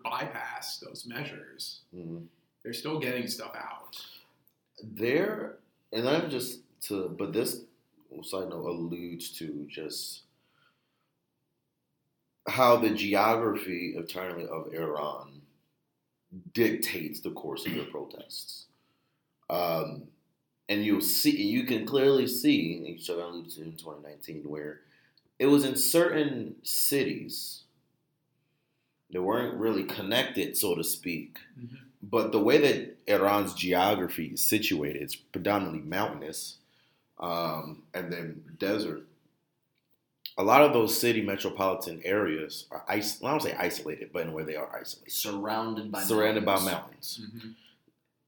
[0.04, 2.26] bypass those measures, Mhm.
[2.64, 4.04] they're still getting stuff out.
[4.84, 5.58] there
[5.94, 7.62] and I'm just to but this
[8.24, 10.24] side note alludes to just
[12.48, 15.42] how the geography eternally of Iran
[16.54, 18.66] dictates the course of their protests.
[19.50, 20.04] Um,
[20.68, 24.44] and you'll see you can clearly see and you said I alluded to in 2019
[24.50, 24.82] where
[25.38, 27.64] it was in certain cities
[29.12, 31.38] that weren't really connected, so to speak.
[31.58, 31.78] Mhm.
[32.02, 36.58] But the way that Iran's geography is situated, it's predominantly mountainous
[37.20, 39.08] um, and then desert.
[40.38, 44.24] A lot of those city metropolitan areas are is- well, I don't say isolated, but
[44.24, 47.20] in where they are isolated, Surrounded by surrounded by mountains.
[47.22, 47.22] mountains.
[47.24, 47.50] Mm-hmm.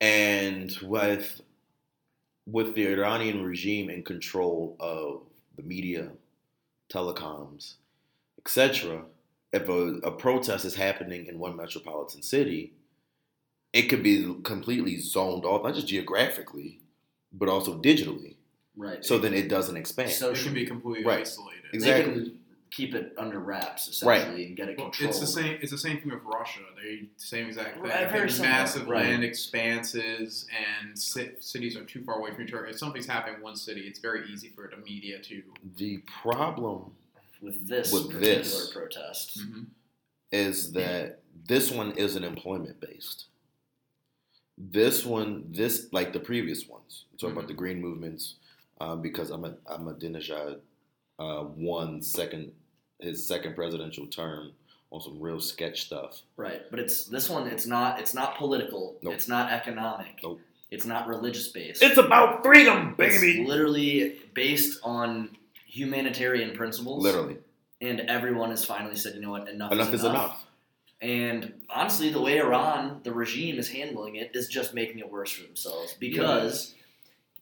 [0.02, 1.42] And with
[2.46, 5.24] with the Iranian regime in control of
[5.58, 6.12] the media,
[6.90, 7.74] telecoms,
[8.40, 9.04] etc.,
[9.52, 12.72] if a, a protest is happening in one metropolitan city,
[13.74, 16.80] it could be completely zoned off, not just geographically,
[17.34, 18.37] but also digitally.
[18.78, 19.04] Right.
[19.04, 20.12] So then it doesn't expand.
[20.12, 21.22] So It can be completely Right.
[21.22, 21.64] isolated.
[21.74, 22.14] Exactly.
[22.14, 25.10] They can keep it under wraps essentially and get it Well, controlled.
[25.10, 25.58] it's the same.
[25.62, 26.60] It's the same thing with Russia.
[26.82, 27.84] They same exact thing.
[27.84, 29.06] Right, very They similar, massive right.
[29.06, 32.68] land expanses and ci- cities are too far away from each other.
[32.68, 35.44] If something's happening in one city, it's very easy for the media to.
[35.78, 36.92] the problem
[37.42, 38.72] with this With particular this.
[38.72, 39.40] protest.
[39.40, 39.64] Mm-hmm.
[40.34, 43.26] is that this one isn't employment based.
[44.58, 47.48] This one, this like the previous ones, talking about mm-hmm.
[47.50, 48.36] the green movements,
[48.80, 50.60] um, because I'm a Ahmadinejad
[51.20, 52.52] uh, won second
[53.00, 54.52] his second presidential term
[54.92, 56.22] on some real sketch stuff.
[56.36, 57.48] Right, but it's this one.
[57.48, 58.00] It's not.
[58.00, 58.98] It's not political.
[59.02, 59.14] Nope.
[59.14, 60.20] It's not economic.
[60.24, 60.42] Nope.
[60.70, 61.82] It's not religious based.
[61.82, 63.42] It's about freedom, baby.
[63.42, 65.30] It's literally based on
[65.66, 67.04] humanitarian principles.
[67.04, 67.38] Literally,
[67.82, 70.44] and everyone has finally said, you know what, enough, enough is is enough.
[71.00, 75.32] And honestly, the way Iran, the regime, is handling it is just making it worse
[75.32, 76.74] for themselves because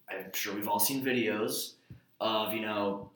[0.09, 1.73] I'm sure we've all seen videos
[2.21, 3.09] of you know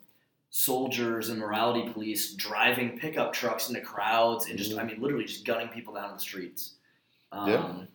[0.50, 4.78] soldiers and morality police driving pickup trucks into crowds and just Mhm.
[4.80, 6.74] I mean literally just gunning people down in the streets.
[7.32, 7.86] Um,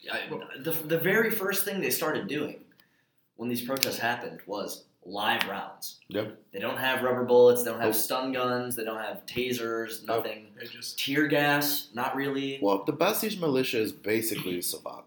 [0.00, 0.14] Yeah.
[0.14, 2.64] I- the, the very first thing they started doing
[3.36, 6.00] when these protests happened was live rounds.
[6.08, 6.38] Yep.
[6.52, 7.62] They don't have rubber bullets.
[7.62, 8.02] They don't have Nope.
[8.02, 8.76] stun guns.
[8.76, 10.02] They don't have tasers.
[10.06, 10.24] Nope.
[10.24, 10.46] Nothing.
[10.58, 11.88] They just Tear gas.
[11.92, 12.58] Not really.
[12.62, 15.04] Well, the Basij militia is basically Savak.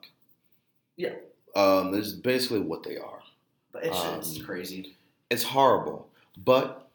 [0.95, 1.15] Yeah.
[1.57, 3.21] Um, this is basically what they are.
[3.73, 4.97] But it's, it's Um, crazy.
[5.29, 6.09] it's horrible.
[6.37, 6.89] But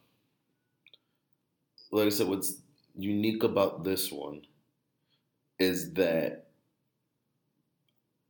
[1.93, 2.57] like I said, what's
[2.97, 4.43] unique about this one
[5.59, 6.49] is that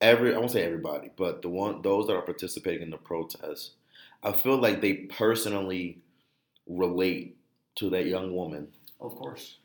[0.00, 3.72] every I won't say everybody, but the one those that are participating in the protest,
[4.22, 6.00] I feel like they personally
[6.66, 7.38] relate
[7.76, 8.68] to that young woman
[9.00, 9.58] Of course.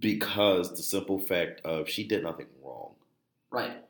[0.00, 2.94] because the simple fact of she did nothing wrong.
[3.50, 3.84] Right.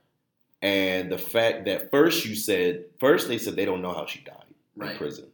[0.63, 4.21] And the fact that first you said first they said they don't know how she
[4.21, 4.45] died
[4.81, 5.27] in prison.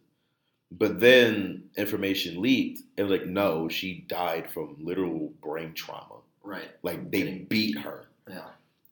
[0.72, 6.16] But then information leaked and like no, she died from literal brain trauma.
[6.42, 6.68] Right.
[6.82, 8.06] Like they Getting- beat her.
[8.28, 8.44] Yeah.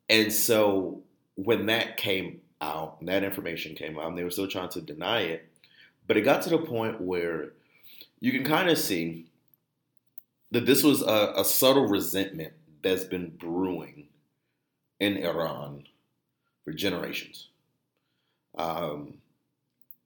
[0.08, 1.02] And so
[1.36, 5.20] when that came out, that information came out, and they were still trying to deny
[5.20, 5.48] it,
[6.06, 7.50] but it got to the point where
[8.20, 9.26] you can kind of see
[10.50, 14.06] that this was a, a subtle resentment that's been brewing
[15.00, 15.84] in Iran
[16.64, 17.48] for generations.
[18.56, 19.18] Um,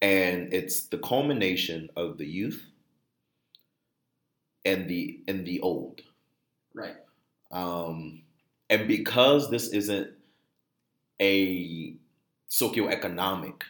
[0.01, 2.65] and it's the culmination of the youth
[4.65, 6.03] and the and the old.
[6.75, 6.97] Right.
[7.51, 8.23] Um,
[8.71, 10.11] and because this isn't
[11.21, 11.95] a
[12.51, 13.63] socioeconomic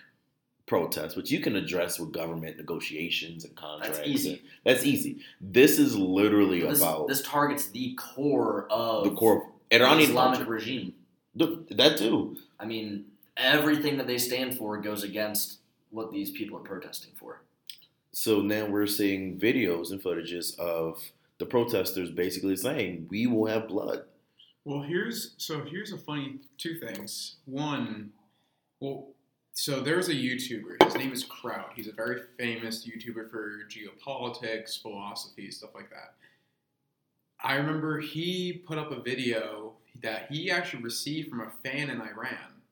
[0.67, 4.43] protest, which you can address with government negotiations and contracts, That's easy.
[4.65, 5.19] That's easy.
[5.41, 10.39] This is literally This, about this targets the core of the core of Iranian Islamic
[10.39, 10.51] culture.
[10.51, 10.95] regime.
[11.39, 12.37] Th- That too.
[12.59, 15.59] I mean, everything that they stand for goes against
[15.91, 17.43] what these people are protesting for.
[18.13, 21.01] So now we're seeing videos and footages of
[21.39, 24.05] the protesters basically saying, "We will have blood."
[24.65, 27.37] Well, here's so here's a funny two things.
[27.47, 28.13] One,
[28.81, 29.09] well,
[29.53, 30.83] so there's a YouTuber.
[30.85, 31.73] His name is Kraut.
[31.75, 36.15] He's a very famous YouTuber for geopolitics, philosophy, stuff like that.
[37.43, 42.01] I remember he put up a video that he actually received from a fan in
[42.01, 42.63] Iran,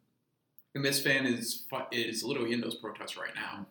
[0.75, 3.67] and this fan is is literally in those protests right now.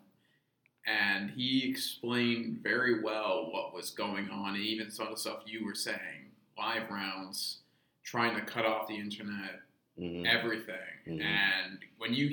[0.87, 5.39] And he explained very well what was going on, and even some of the stuff
[5.45, 7.59] you were saying, live rounds,
[8.03, 9.61] trying to cut off the internet,
[9.97, 10.25] Mhm.
[10.27, 10.75] everything.
[11.07, 11.21] Mhm.
[11.23, 12.29] And when you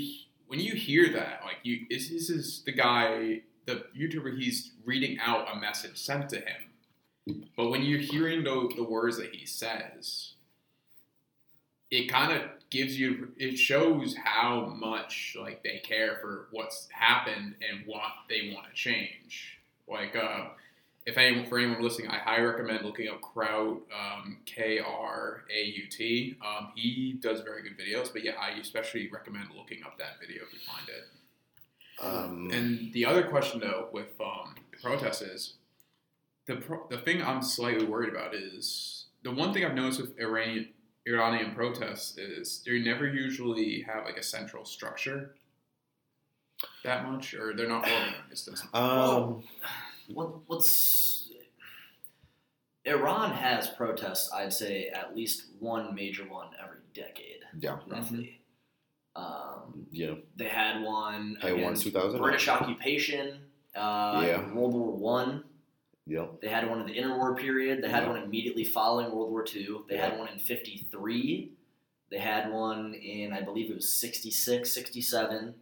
[0.49, 4.39] when you hear that, like you, this, this is the guy, the YouTuber.
[4.39, 7.45] He's reading out a message sent to him.
[7.57, 10.35] But when you're hearing the, the words that he says,
[11.92, 17.55] it kind of gives you, it shows how much like they care for what's happened
[17.68, 19.59] and what they want to change.
[19.87, 20.46] Like, uh,
[21.05, 25.64] if anyone for anyone listening, I highly recommend looking up Kraut, um, K R A
[25.64, 26.37] U T.
[26.40, 30.44] Um, he does very good videos, but yeah, I especially recommend looking up that video
[30.44, 31.05] if you find it.
[32.00, 35.55] Um, And the other question though with um, protests is
[36.46, 40.18] the pro- the thing I'm slightly worried about is the one thing I've noticed with
[40.18, 40.68] Iranian
[41.07, 45.35] Iranian protests is they never usually have like a central structure
[46.85, 48.49] that much, or they're not organized.
[48.53, 49.43] as- um,
[50.09, 51.31] What, what's
[52.85, 54.33] Iran has protests?
[54.33, 58.41] I'd say at least one major one every decade, yeah, roughly.
[59.15, 60.15] Um, yeah.
[60.37, 62.21] they had one Had one against 2000.
[62.21, 63.41] British occupation.
[63.75, 64.53] Uh, Yeah.
[64.53, 65.45] World War One.
[66.07, 66.41] Yep.
[66.41, 67.83] They had one in the interwar period.
[67.83, 68.11] They had Yeah.
[68.11, 69.79] one immediately following World War II.
[69.88, 71.53] They had one in 53.
[72.11, 75.55] They had one in, I believe it was 66, 67.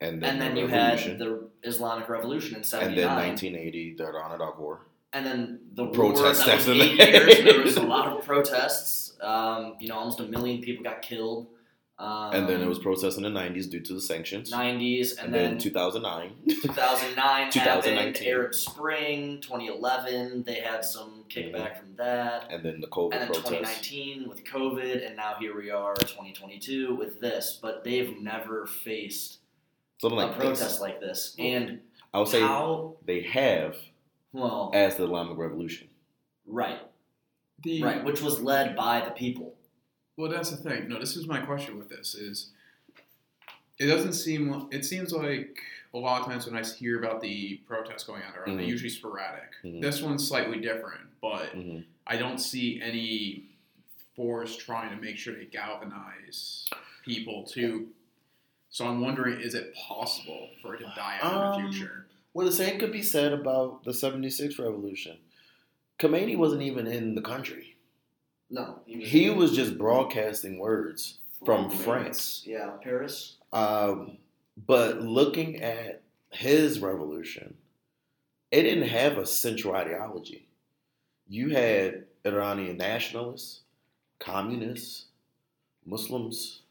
[0.00, 2.98] And then, And then the you had the Islamic Revolution in 79.
[2.98, 3.54] and 79.
[3.54, 4.80] then 1980, the Iraq War.
[5.12, 7.38] And then the war Protests that was eight years.
[7.44, 9.16] There was a lot of protests.
[9.22, 11.46] Um, you know, almost a million people got killed.
[11.98, 14.52] Um, and then it was processed in the 90s due to the sanctions.
[14.52, 16.32] 90s, and, and then, then 2009.
[16.60, 18.28] 2009 2019.
[18.28, 20.42] Arab Spring, 2011.
[20.42, 22.48] They had some kickback from that.
[22.50, 23.48] and then the COVID And then protests.
[23.48, 27.58] 2019 with COVID, and now here we are, 2022 with this.
[27.62, 29.38] But they've never faced
[29.98, 30.80] Something a like protest this.
[30.80, 31.34] like this.
[31.38, 31.80] And
[32.12, 33.74] I would say how they have
[34.32, 35.88] well, as the Islamic Revolution.
[36.46, 36.80] right,
[37.62, 39.54] The, right, which was led by the people.
[40.16, 40.88] Well, that's the thing.
[40.88, 42.50] No, this is my question with this is
[43.78, 45.58] it doesn't seem it seems like
[45.92, 48.70] a lot of times when I hear about the protests going on around, they're Mhm.
[48.70, 49.50] usually sporadic.
[49.64, 49.80] Mhm.
[49.82, 53.46] This one's slightly different, but hmm I don't see any
[54.14, 56.68] force trying to make sure they galvanize
[57.04, 57.92] people to.
[58.70, 62.06] So I'm wondering, is it possible for it to die out in Um, the future?
[62.32, 65.18] Well, the same could be said about the 76 revolution.
[65.98, 67.75] Khomeini wasn't even in the country.
[68.50, 72.42] No, he was, He was just broadcasting words from France.
[72.46, 73.36] Yeah, Paris.
[73.52, 74.18] Um,
[74.66, 77.54] but looking at his revolution,
[78.50, 80.46] it didn't have a central ideology.
[81.28, 83.60] You had Iranian nationalists,
[84.18, 85.06] communists,
[85.84, 86.62] Muslims,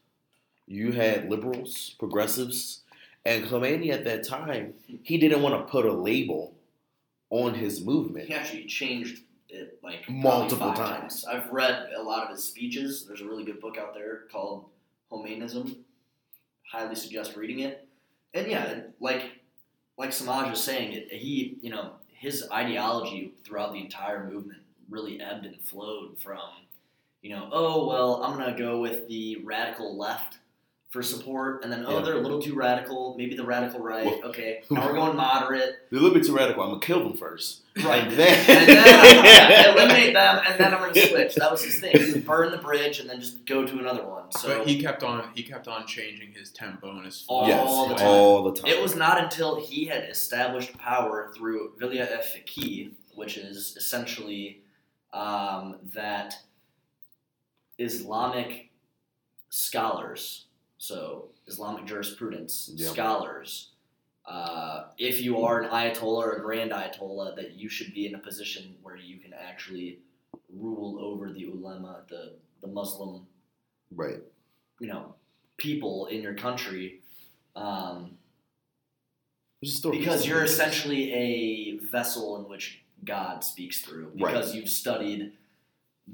[0.66, 2.82] you had liberals, progressives,
[3.24, 6.54] and Khomeini at that time, he didn't want to put a label
[7.30, 8.28] on his movement.
[8.28, 11.24] He actually changed it like Multiple five times.
[11.24, 13.06] I've read a lot of his speeches.
[13.06, 14.66] There's a really good book out there called
[15.10, 15.76] Khomeinism.
[16.70, 17.86] Highly suggest reading it.
[18.34, 19.40] And yeah, like
[19.96, 25.20] like Samaj was saying, it, he you know his ideology throughout the entire movement really
[25.20, 26.38] ebbed and flowed from
[27.22, 30.38] you know oh well I'm gonna go with the radical left
[30.88, 32.04] for support and then oh Yeah.
[32.04, 35.74] they're a little too radical maybe the radical right Well- okay now we're going moderate
[35.90, 36.62] They're a little bit too radical.
[36.62, 37.62] I'm gonna kill them first.
[37.84, 38.04] Right.
[38.04, 41.34] And then, and then yeah, eliminate them, and then I'm gonna switch.
[41.34, 41.90] That was his thing.
[41.98, 44.32] He would burn the bridge and then just go to another one.
[44.32, 47.48] So but he kept on he kept on changing his tempo and his All flow.
[47.48, 48.06] yes, the time.
[48.08, 48.70] all the time.
[48.70, 54.62] it was not until he had established power through Vilya e Fiqh, which is essentially
[55.12, 56.34] um, that
[57.78, 58.70] Islamic
[59.50, 60.45] scholars,
[60.78, 62.88] so Islamic jurisprudence Yeah.
[62.88, 63.70] scholars,
[64.24, 68.14] uh, if you are an ayatollah or a grand ayatollah, that you should be in
[68.14, 70.00] a position where you can actually
[70.50, 73.26] rule over the ulama, the the Muslim,
[73.92, 74.20] Right.
[74.80, 75.14] you know,
[75.58, 77.02] people in your country,
[77.54, 78.16] um,
[79.60, 84.18] Which is still because you're essentially a vessel in which God speaks through, Right.
[84.32, 85.36] because you've studied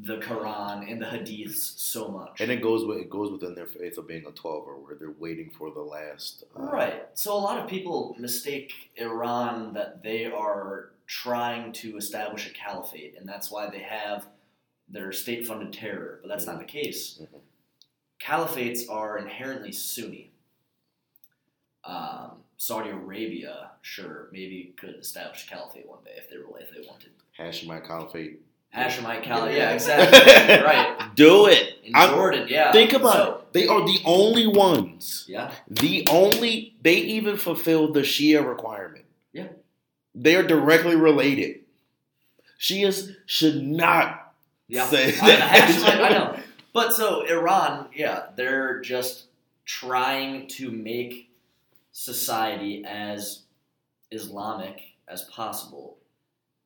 [0.01, 2.41] the Quran and the Hadiths so much.
[2.41, 5.11] And it goes with it goes within their faith of being a twelver, where they're
[5.19, 6.45] waiting for the last.
[6.59, 7.07] Uh, Right.
[7.15, 13.17] So a lot of people mistake Iran that they are trying to establish a caliphate,
[13.19, 14.27] and that's why they have
[14.89, 16.19] their state funded terror.
[16.23, 17.19] But that's not the case.
[17.21, 17.41] Mhm.
[18.21, 20.31] Caliphates are inherently Sunni.
[21.85, 26.71] Um, Saudi Arabia, sure, maybe could establish a caliphate one day if they were if
[26.71, 27.11] they wanted.
[27.37, 28.41] Hashemite Caliphate.
[28.75, 31.11] Hashemite Caliphate, yeah, exactly, right.
[31.15, 31.75] Do it.
[31.85, 32.73] In I'm- Jordan, yeah.
[32.73, 33.39] Think about So- it.
[33.53, 35.27] They are the only ones.
[35.29, 39.05] Yeah, The only they even fulfill the Shia requirement.
[39.35, 39.49] Yeah.
[40.15, 41.61] They are directly related.
[42.59, 44.33] Shias should not
[44.69, 45.69] Yeah, say I, that.
[45.69, 46.37] Hashemite, I know.
[46.73, 49.27] But so Iran, yeah, they're just
[49.67, 51.29] trying to make
[51.93, 53.43] society as
[54.11, 55.99] Islamic as possible,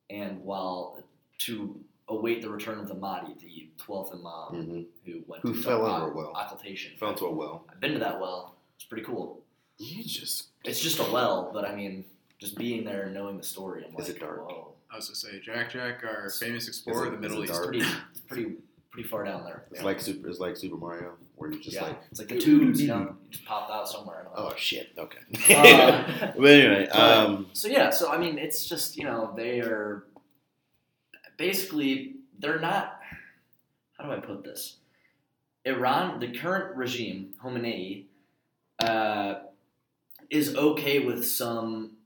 [0.09, 1.03] and while
[1.39, 4.23] to await the return of the Mahdi, the twelfth Imam,
[4.67, 4.85] Mhm.
[5.05, 6.33] who went Who to fell into a well.
[6.35, 6.97] occultation.
[6.97, 7.65] Fell into a well.
[7.69, 8.55] I've been to that well.
[8.75, 9.41] It's pretty cool.
[9.77, 12.05] You just It's just a well, but I mean,
[12.39, 14.47] just being there and knowing the story, I'm Is like, it dark?
[14.49, 17.53] whoa, I was gonna say, Jack Jack, our famous explorer it- of the Middle East.
[17.53, 17.65] dark?
[17.67, 17.85] pretty,
[18.27, 18.55] pretty,
[18.91, 19.65] pretty far down there.
[19.71, 20.27] it's like super.
[20.29, 22.99] It's like Super Mario, where you just yeah, like, it's like the tubes, you know,
[22.99, 24.27] you just popped out somewhere.
[24.33, 25.19] I don't oh shit, okay.
[25.55, 30.05] Uh, but anyway, um, So yeah, so I mean, it's just you know they are
[31.37, 32.99] basically they're not.
[33.97, 34.77] How do I put this?
[35.65, 38.05] Iran, the current regime, Khomeini,
[38.79, 39.35] uh,
[40.29, 41.97] is okay with some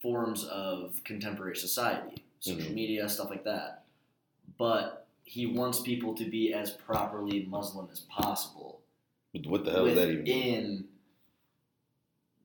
[0.00, 2.74] forms of contemporary society, social Mhm.
[2.74, 3.84] media, stuff like that,
[4.58, 8.80] but he wants people to be as properly Muslim as possible
[9.44, 10.88] what the hell does that even mean?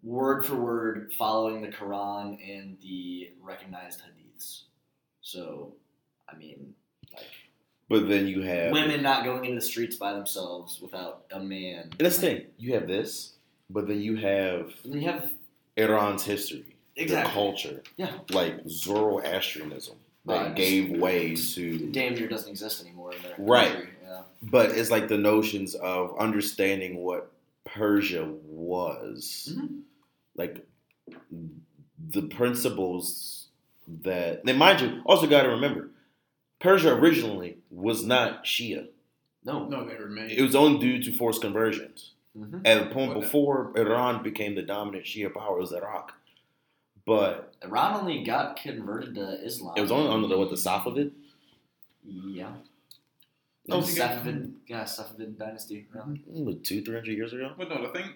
[0.04, 4.64] word for word following the Quran and the recognized hadiths.
[5.22, 5.76] So,
[6.32, 6.74] I mean,
[7.14, 7.24] like
[7.90, 11.84] But then you have women not going into the streets by themselves without a man.
[11.92, 12.46] And that's the thing.
[12.58, 13.34] You have this,
[13.70, 15.32] but then you have you have
[15.78, 17.34] Iran's history, Exactly.
[17.34, 18.20] culture, Yeah.
[18.32, 21.92] like Zoroastrianism that Uh, just- gave way to.
[21.92, 23.72] damn near doesn't exist anymore in their Right.
[23.72, 23.90] country.
[24.04, 24.24] Yeah.
[24.44, 27.32] But it's like the notions of understanding what
[27.66, 29.82] Persia was, Mhm.
[30.36, 30.66] like
[32.10, 33.48] the principles
[34.04, 34.42] that.
[34.46, 35.90] And mind you, also got to remember,
[36.62, 38.88] Persia originally was not Shia.
[39.44, 39.68] No.
[39.68, 40.30] No, they remain.
[40.30, 42.12] It was only due to forced conversions.
[42.38, 42.62] Mhm.
[42.66, 46.14] At the point Well, before Iran became the dominant Shia power, it was Iraq.
[47.06, 49.74] But Iran only got converted to Islam.
[49.76, 51.12] it was only under the what the Safavid.
[52.06, 52.54] Yeah.
[53.68, 55.88] No, The it's again- Safavid, yeah, Safavid dynasty.
[55.94, 57.54] Yeah, mm, two, three hundred years ago.
[57.58, 58.10] But no, the thing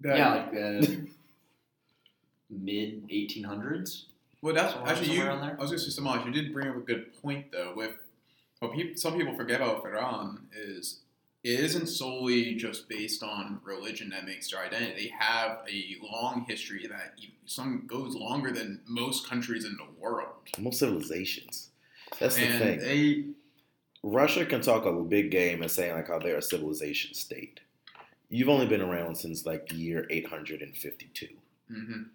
[0.00, 0.86] that yeah like uh,
[2.50, 4.04] mid 1800s.
[4.42, 5.16] Well, that's Somewhere- actually you.
[5.18, 5.56] somewhere around there?
[5.58, 7.72] I was going to say, Samaj, you did bring up a good point though.
[7.76, 7.92] With
[8.58, 11.00] what peop some people forget about Iran is
[11.44, 14.92] it isn't solely just based on religion that makes their identity.
[15.04, 17.14] They have a long history that
[17.46, 20.28] some goes longer than most countries in the world.
[20.58, 21.70] Most civilizations.
[22.20, 22.78] That's the and thing.
[22.80, 23.24] they
[24.04, 27.60] Russia can talk a big game and saying like how they're a civilization state.
[28.28, 31.28] You've only been around since like the year 852.
[31.70, 32.06] mhm.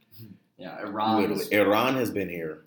[0.58, 1.22] Yeah, Iran.
[1.22, 2.64] Literally, Iran has been here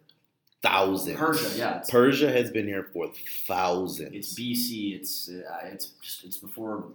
[0.63, 1.19] thousands.
[1.19, 3.11] Persia, yeah, Persia has been here for
[3.47, 4.15] thousands.
[4.15, 4.97] It's BC.
[4.97, 6.93] It's uh, it's just it's before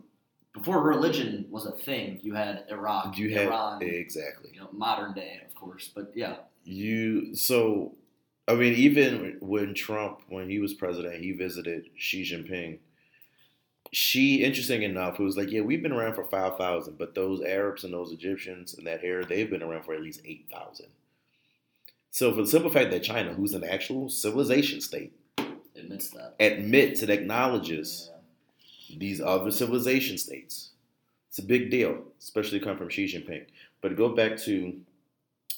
[0.53, 2.19] before religion was a thing.
[2.21, 4.51] You had Iraq, you have Iran, exactly.
[4.53, 5.91] you know, modern day, of course.
[5.93, 7.95] But yeah, You so,
[8.47, 12.79] I mean, even when Trump, when he was president, he visited Xi Jinping.
[13.91, 17.41] She, interesting enough, it was like, yeah, we've been around for five thousand, but those
[17.41, 20.88] Arabs and those Egyptians and that era, they've been around for at least eight thousand.
[22.12, 25.13] So, for the simple fact that China, who's an actual civilization state,
[25.75, 26.36] admits that.
[26.40, 28.10] admits and acknowledges
[28.88, 28.96] Yeah.
[28.98, 30.71] these other civilization states.
[31.29, 33.46] It's a big deal, especially come from Xi Jinping.
[33.81, 34.79] But to go back to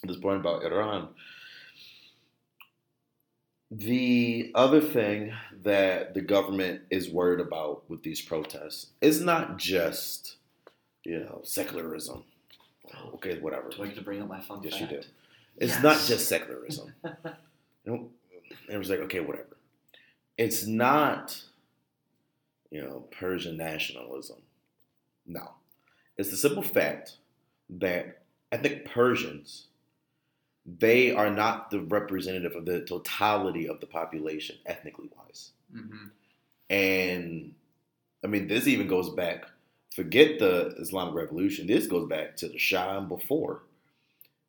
[0.03, 1.09] this point about Iran,
[3.69, 10.37] the other thing that the government is worried about with these protests is not just,
[11.03, 12.23] you know, secularism.
[13.15, 13.69] Okay, whatever.
[13.69, 14.91] Do I get to bring up my fun Yes, you fact?
[14.91, 15.07] do.
[15.57, 15.83] It's Yes.
[15.83, 16.93] not just secularism.
[17.03, 17.11] you
[17.85, 18.09] know,
[18.69, 19.57] it was like, okay, whatever.
[20.37, 21.43] It's not,
[22.71, 24.37] you know, Persian nationalism.
[25.25, 25.51] No.
[26.15, 27.17] It's the simple fact
[27.69, 29.67] that I think Persians
[30.67, 35.51] they are not the representative of the totality of the population ethnically wise.
[35.71, 36.07] hmm
[36.69, 37.53] And
[38.23, 39.45] I mean, this even goes back,
[39.95, 43.63] forget the Islamic Revolution, this goes back to the Shah and before,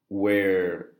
[0.09, 0.91] where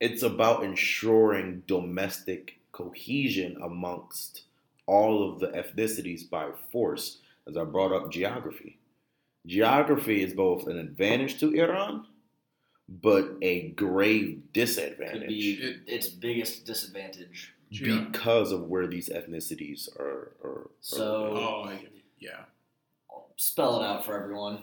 [0.00, 4.42] it's about ensuring domestic cohesion amongst
[4.86, 8.78] all of the ethnicities by force, as I brought up geography.
[9.46, 12.06] Geography is both an advantage to Iran,
[12.88, 17.54] but a grave Could disadvantage be It- its biggest disadvantage.
[17.70, 18.06] Yeah.
[18.10, 20.32] because of where these ethnicities are.
[20.42, 21.86] are, are So- Oh, I-
[22.18, 22.44] yeah.
[23.10, 24.62] I'll spell it out for everyone.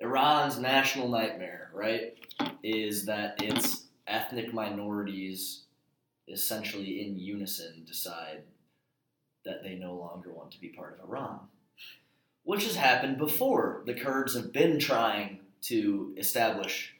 [0.00, 2.18] Iran's national nightmare, right,
[2.64, 5.62] is that its ethnic minorities
[6.26, 8.42] essentially in unison decide
[9.44, 11.46] that they no longer want to be part of Iran.
[12.42, 13.82] Which has happened before.
[13.86, 16.93] The Kurds have been trying to establish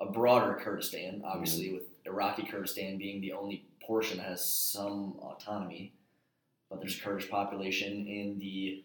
[0.00, 5.92] a broader Kurdistan, obviously, with Iraqi Kurdistan being the only portion that has some autonomy.
[6.70, 8.84] But there's Kurdish population in the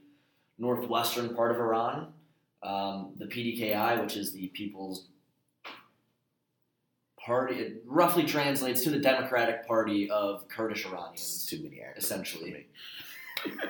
[0.57, 2.13] northwestern part of Iran.
[2.63, 5.05] Um, the PDKI, which is the People's
[7.24, 11.45] Party, it roughly translates to the Democratic Party of Kurdish It's Iranians.
[11.47, 12.66] too many acronyms essentially.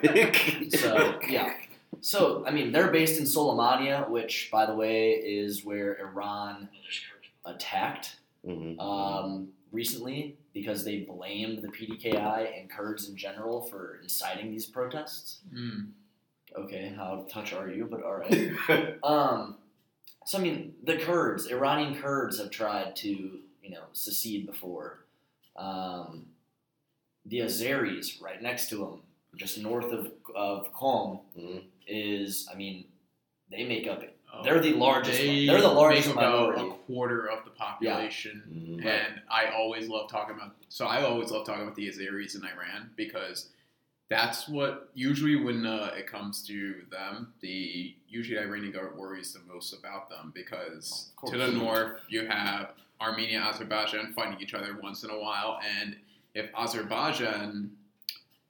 [0.01, 0.69] for me.
[0.71, 1.53] So yeah,
[2.01, 6.67] so I mean they're based in Soleimania, which by the way is where Iran
[7.45, 8.79] attacked Mhm.
[8.79, 15.41] um, recently because they blamed the PDKI and Kurds in general for inciting these protests.
[15.53, 15.91] Mm.
[16.55, 17.85] Okay, how touch are you?
[17.85, 18.97] But all right.
[19.03, 19.57] Um,
[20.25, 25.05] so I mean, the Kurds, Iranian Kurds, have tried to you know secede before.
[25.55, 26.27] Um,
[27.25, 29.01] the Azeris, right next to them,
[29.35, 31.63] just north of of Qom, Mhm.
[31.87, 32.85] is I mean,
[33.49, 34.03] they make up.
[34.37, 35.17] Oh, They're the largest.
[35.19, 36.69] They they're the largest make about minority.
[36.69, 38.43] a quarter of the population.
[38.81, 38.85] Mhm.
[38.85, 40.55] And I always love talking about.
[40.69, 43.49] So I always love talking about the Azeris in Iran because
[44.07, 49.39] that's what usually when uh, it comes to them, the usually Iranian government worries the
[49.51, 55.03] most about them because to the north you have Armenia, Azerbaijan fighting each other once
[55.03, 55.95] in a while, and
[56.33, 57.71] if Azerbaijan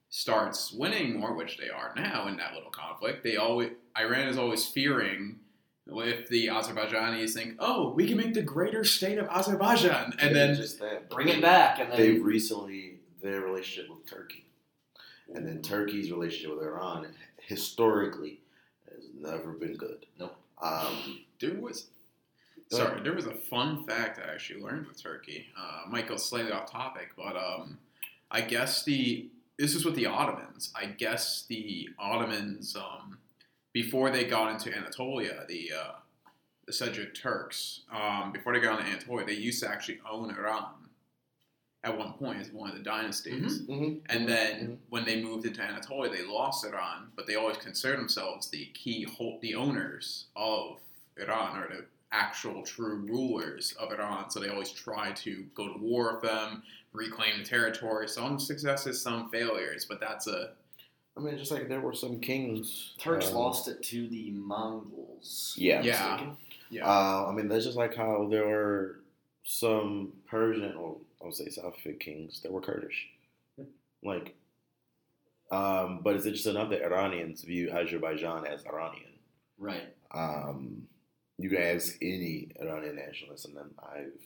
[0.09, 4.37] starts winning more, which they are now in that little conflict, they always Iran is
[4.37, 5.39] always fearing
[5.87, 10.55] if the Azerbaijanis think, oh, we can make the greater state of Azerbaijan, and then
[10.55, 14.45] just that, Bring they- it back, and They've then recently their relationship with Turkey,
[15.33, 17.07] and then Turkey's relationship with Iran
[17.41, 18.39] historically
[18.89, 20.05] has never been good.
[20.19, 20.31] No,
[20.61, 21.87] Um, there was.
[22.71, 25.47] Sorry, there was a fun fact I actually learned with Turkey.
[25.55, 27.77] Uh, might go slightly off topic, but um,
[28.31, 30.73] I guess the this is with the Ottomans.
[30.75, 33.19] I guess the Ottomans, um,
[33.75, 35.91] before they got into Anatolia, the uh,
[36.65, 40.75] the Seljuk Turks, um, before they got into Anatolia, they used to actually own Iran
[41.83, 43.63] at one point as one of the dynasties.
[43.63, 43.99] mhm.
[44.07, 48.49] And then when they moved into Anatolia, they lost Iran, but they always considered themselves
[48.49, 50.79] the key, hol- the owners of
[51.17, 54.31] Iran, or the actual true rulers of Iran.
[54.31, 56.63] So they always try to go to war with them,
[56.93, 58.07] reclaim the territory.
[58.07, 60.53] Some successes, some failures, but that's a
[61.17, 62.93] I mean, just like there were some kings.
[62.99, 65.53] Turks um, lost it to the Mongols.
[65.57, 65.81] Yeah.
[65.81, 66.31] Yeah.
[66.69, 66.85] Yeah.
[66.85, 68.99] Uh, I mean, that's just like how there were
[69.43, 73.07] some Persian, or I would say Safavid kings that were Kurdish.
[74.03, 74.35] Like,
[75.51, 79.13] um, but it's interesting enough that Iranians view Azerbaijan as Iranian.
[79.57, 79.93] Right.
[80.11, 80.83] Um,
[81.37, 84.19] you can ask any Iranian nationalist, and then I've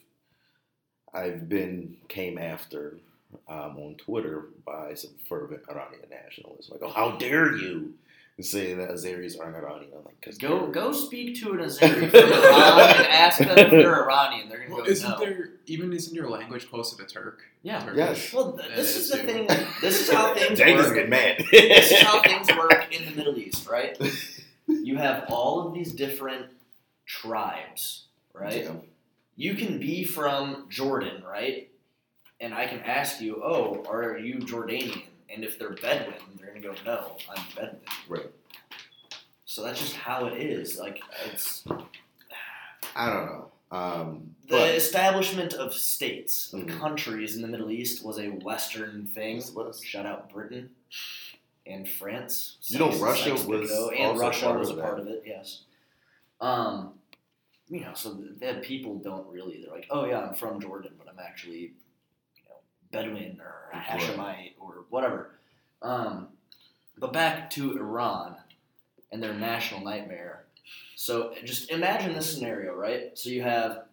[1.14, 2.98] I've been came after
[3.48, 7.94] um, on Twitter by some fervent Iranian nationalists, like, "Oh, how dare you!"
[8.42, 9.92] say that Azeris aren't Iranian.
[9.98, 13.50] I'm like, "Cause Go they're- go speak to an Azeri from Iran and ask them
[13.58, 14.48] if they're Iranian.
[14.48, 15.20] They're gonna Well, go isn't no.
[15.20, 17.42] there even isn't your language closer to Turk?
[17.64, 17.80] Yeah.
[17.82, 17.98] Turkish?
[17.98, 18.34] Yes.
[18.34, 19.26] Well, th- this Yeah, is the too.
[19.26, 19.48] thing.
[19.82, 20.96] This is how things Jake is work.
[20.96, 21.44] getting mad.
[21.52, 23.98] this is how things work in the Middle East, right?
[24.68, 26.46] You have all of these different
[27.06, 28.64] tribes, right?
[28.64, 28.72] Yeah.
[29.36, 31.70] You can be from Jordan, right?
[32.42, 35.04] And I can ask you, oh, are you Jordanian?
[35.30, 37.80] And if they're Bedouin, they're gonna go, no, I'm Bedouin.
[38.08, 38.32] Right.
[39.46, 40.78] So that's just how it is.
[40.78, 41.64] Like it's
[42.96, 43.52] I don't know.
[43.72, 46.80] Um, the but establishment of states, of Mhm.
[46.80, 49.36] countries in the Middle East was a Western thing.
[49.38, 49.84] Yes, it.
[49.84, 50.72] Shout out Britain
[51.68, 52.58] and France.
[52.64, 54.82] You know, Russia was ago, and Russia was a that.
[54.84, 55.24] part of it.
[55.26, 55.62] Yes.
[56.42, 56.94] Um,
[57.68, 59.62] you know, so that people don't really.
[59.62, 61.74] They're like, oh yeah, I'm from Jordan, but I'm actually,
[62.92, 63.56] Bedouin or.
[63.74, 65.32] Hashemite or whatever.
[65.82, 66.30] Um,
[66.98, 68.36] but back to Iran
[69.12, 70.46] and their national nightmare.
[70.96, 73.18] So just imagine this scenario, right?
[73.18, 73.84] So you have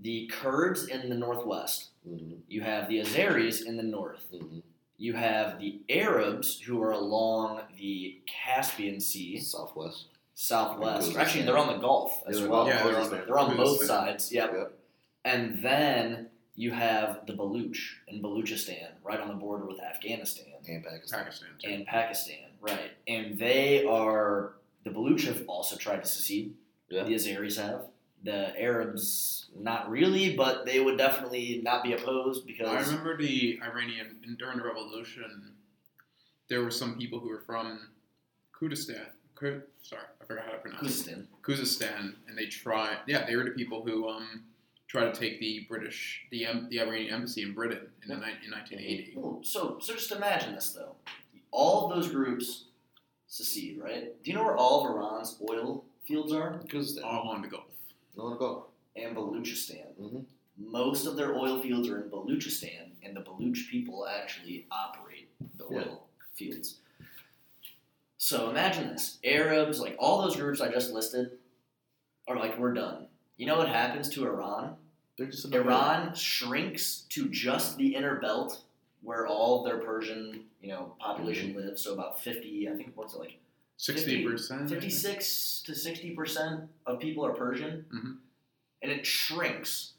[0.00, 1.88] the Kurds in the northwest.
[2.08, 4.24] hmm You have the Azeris in the north.
[4.32, 4.60] hmm
[4.98, 10.06] You have the Arabs who are along the Caspian Sea, Southwest.
[10.34, 11.16] southwest.
[11.16, 12.62] Actually, they're on the Gulf as they're well.
[12.62, 14.32] on Yeah, they're on They're on both sides.
[14.32, 14.52] Yep.
[14.54, 14.78] Yep.
[15.24, 17.78] And then you have the Baluch
[18.08, 21.20] in Baluchistan, right on the border with Afghanistan And Pakistan.
[21.24, 21.68] Pakistan too.
[21.70, 22.90] and Pakistan, right?
[23.08, 26.54] And they are the Baluch have also tried to secede.
[26.90, 27.04] Yeah.
[27.04, 27.86] The Azeris have.
[28.24, 33.58] The Arabs, not really, but they would definitely not be opposed because I remember the
[33.62, 35.54] Iranian and during the revolution,
[36.48, 37.88] there were some people who were from
[38.52, 39.06] Kurdistan.
[39.34, 41.18] Kur- sorry, I forgot how to pronounce it.
[41.42, 41.88] Khuzestan.
[41.88, 42.98] Khuzestan, and they tried.
[43.08, 44.44] Yeah, they were the people who um
[44.92, 48.44] tried to take the British, the em- the Iranian embassy in Britain in, the, ni-
[48.44, 49.16] in 1980.
[49.42, 50.96] So, so just imagine this though.
[51.50, 52.66] All of those groups
[53.26, 54.22] secede, right?
[54.22, 56.58] Do you know where all of Iran's oil fields are?
[56.58, 57.04] Pakistan.
[57.04, 57.64] All on the Gulf.
[58.18, 58.66] No one go.
[58.94, 59.86] And Baluchistan.
[59.98, 60.24] Mhm.
[60.58, 65.64] Most of their oil fields are in Baluchistan, and the Baluch people actually operate the
[65.70, 65.78] Yeah.
[65.78, 66.80] oil fields.
[68.18, 71.38] So imagine this: Arabs, like all those groups I just listed,
[72.28, 73.06] are like, we're done.
[73.38, 74.76] You know what happens to Iran?
[75.18, 78.62] They're just in Iran shrinks to just the inner belt
[79.02, 81.82] where all their Persian, you know, population lives.
[81.82, 83.38] So about fifty, I think, what's it like,
[83.76, 84.68] Sixty percent.
[84.68, 88.16] fifty-six to sixty percent of people are Persian, Mhm.
[88.82, 89.92] and it shrinks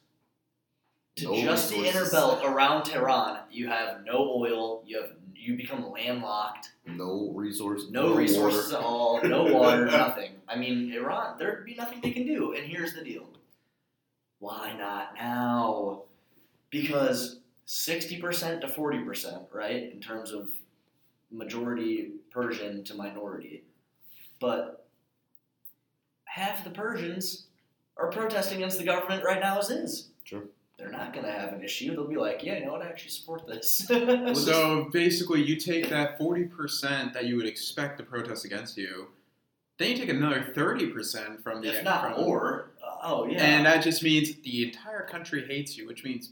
[1.18, 3.40] to No just the inner belt around Tehran.
[3.52, 4.84] You have no oil.
[4.86, 6.72] You have you become landlocked.
[6.86, 7.92] No resources.
[7.92, 8.78] No, resources water.
[8.78, 9.22] at all.
[9.24, 9.86] No water.
[9.86, 10.32] nothing.
[10.48, 11.38] I mean, Iran.
[11.38, 12.54] There'd be nothing they can do.
[12.54, 13.28] And here's the deal.
[14.44, 16.02] Why not now?
[16.70, 20.50] Because sixty percent to forty percent, right, in terms of
[21.32, 23.64] majority Persian to minority,
[24.42, 24.86] but
[26.26, 27.46] half the Persians
[27.96, 30.10] are protesting against the government right now as is.
[30.26, 30.44] Sure.
[30.78, 31.92] They're not going to have an issue.
[31.96, 33.90] They'll be like, yeah, you know what, I actually support this.
[34.36, 39.08] So basically, you take that forty percent that you would expect to protest against you,
[39.78, 42.73] then you take another thirty percent from the if not from- more,
[43.04, 43.44] oh yeah.
[43.44, 46.30] and that just means the entire country hates you, which means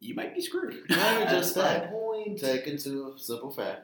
[0.00, 0.82] you might be screwed.
[0.90, 1.80] Not just At that.
[1.84, 3.82] that point, Take into a simple fact.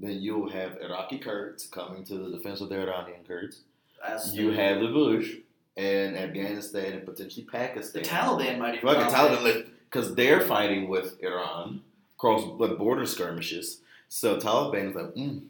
[0.00, 3.60] Then you'll have Iraqi Kurds coming to the defense of the Iranian Kurds.
[4.06, 5.40] as You the- have the Baluch
[5.76, 8.02] and Afghanistan and potentially Pakistan.
[8.02, 9.36] the Taliban might even Fucking come.
[9.36, 11.82] Taliban, because they're fighting with Iran
[12.16, 13.80] across like, border skirmishes.
[14.08, 15.42] So Taliban's like, mm.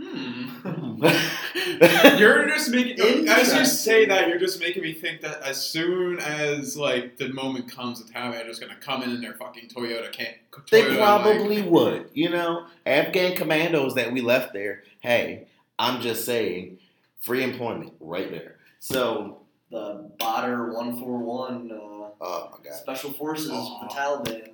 [0.00, 1.02] Hmm.
[2.18, 6.18] You're just making as you say that, you're just making me think that as soon
[6.20, 9.68] as like the moment comes, the Taliban are just gonna come in in their fucking
[9.68, 10.34] Toyota can
[10.70, 12.10] They probably like, would.
[12.14, 14.82] You know, Afghan commandos that we left there.
[15.00, 15.46] Hey,
[15.78, 16.78] I'm just saying,
[17.20, 18.56] free employment right there.
[18.80, 19.40] So,
[19.70, 21.74] the Badr 141 uh,
[22.20, 23.80] oh my god, Special Forces Aw.
[23.80, 24.50] for the Taliban.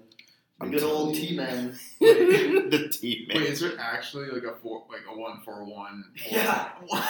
[0.61, 1.29] The I'm good old you.
[1.29, 1.79] T-men.
[2.01, 3.39] the team man.
[3.43, 6.05] Wait, is there actually like a four, like a one for one?
[6.31, 6.69] Yeah.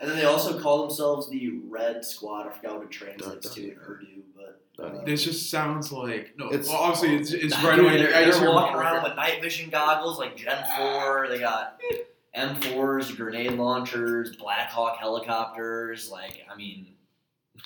[0.00, 2.48] And then they also call themselves the Red Squad.
[2.48, 5.48] I forgot what it translates Dun, to in dun, Urdu, but Dun, um, This just
[5.48, 6.46] sounds like no.
[6.48, 7.98] It's- well, obviously, it's, it's right away.
[7.98, 11.28] They're, I just they're walking more- around with night vision goggles, like Gen Four.
[11.28, 11.80] They got
[12.36, 16.10] M4s, grenade launchers, Black Hawk helicopters.
[16.10, 16.94] Like, I mean,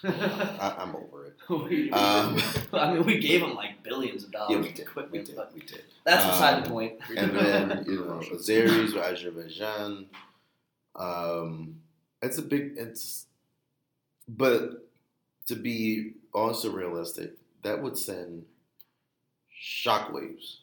[0.04, 1.36] I, I'm over it.
[1.48, 2.38] we, Um,
[2.72, 4.78] I mean, we gave them like billions of dollars Yeah, we in did.
[4.78, 5.36] We equipment, did.
[5.36, 5.82] but We did.
[6.04, 6.94] that's beside the Um, point.
[7.16, 10.06] And then you know, Azeris or Azerbaijan.
[10.94, 11.80] Um,
[12.22, 12.74] it's a big.
[12.76, 13.26] It's,
[14.28, 14.88] but
[15.46, 17.32] to be also realistic,
[17.62, 18.44] that would send
[19.62, 20.58] shockwaves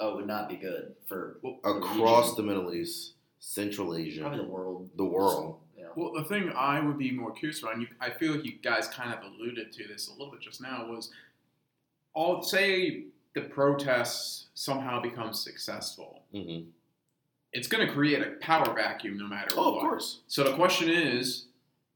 [0.00, 2.36] Oh, it would not be good for across region.
[2.36, 4.90] the Middle East, Central Asia, probably Asia, the world.
[4.96, 5.56] the world.
[5.96, 8.52] Well, the thing I would be more curious about, and you, I feel like you
[8.62, 11.10] guys kind of alluded to this a little bit just now, was
[12.14, 16.22] all say the protests somehow become successful.
[16.32, 16.60] hmm
[17.52, 19.76] It's going to create a power vacuum no matter Oh, what.
[19.76, 20.20] of course.
[20.28, 21.46] So the question is,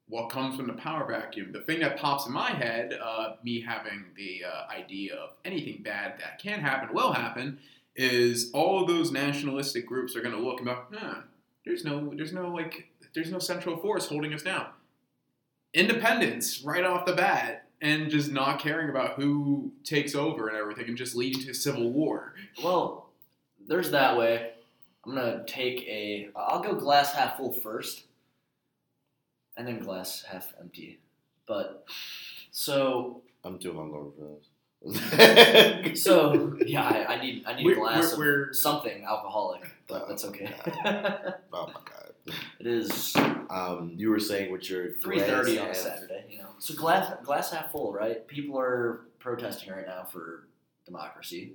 [0.09, 1.53] what comes from the power vacuum?
[1.53, 5.83] The thing that pops in my head, uh, me having the uh, idea of anything
[5.83, 7.59] bad that can happen will happen,
[7.95, 11.15] is all of those nationalistic groups are going to look and go, huh,
[11.67, 14.67] there's no, there's no like, there's no central force holding us down.
[15.75, 20.87] Independence right off the bat, and just not caring about who takes over and everything,
[20.89, 22.35] and just leading to civil war.
[22.65, 23.11] Well,
[23.67, 24.53] there's that way.
[25.07, 26.29] I'm gonna take a.
[26.35, 28.05] I'll go glass half full first,
[29.57, 30.99] and then glass half empty.
[31.47, 31.85] But
[32.51, 34.49] so I'm too hungover for this.
[36.03, 40.09] so yeah, I, I need I need a We're- glass we're- of something alcoholic, but
[40.09, 40.53] that's okay.
[41.53, 42.08] oh my god.
[42.61, 43.15] It is
[43.51, 46.49] Um, you were saying with your three thirty on a Saturday, you know.
[46.59, 48.27] So glass glass half full, right?
[48.27, 50.47] People are protesting right now for
[50.85, 51.55] democracy,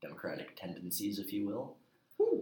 [0.00, 1.76] democratic tendencies, if you will.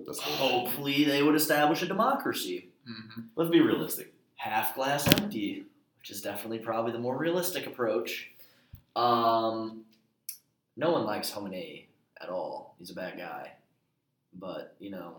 [0.06, 0.36] That's cool.
[0.36, 2.68] Hopefully, they would establish a democracy.
[2.86, 4.12] hmm Let's be realistic.
[4.36, 5.64] Half glass empty,
[5.98, 8.30] which is definitely probably the more realistic approach.
[8.96, 9.84] Um,
[10.76, 11.84] no one likes Khomeini
[12.20, 12.74] at all.
[12.78, 13.52] He's a bad guy.
[14.32, 15.18] But, you know,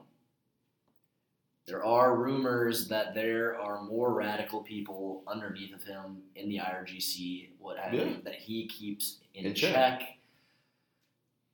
[1.68, 7.49] there are rumors that there are more radical people underneath of him in the IRGC,
[7.59, 8.14] what have Yeah.
[8.24, 9.74] that he keeps in, In check.
[9.74, 10.18] check.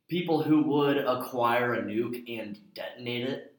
[0.08, 3.54] People who would acquire a nuke and detonate it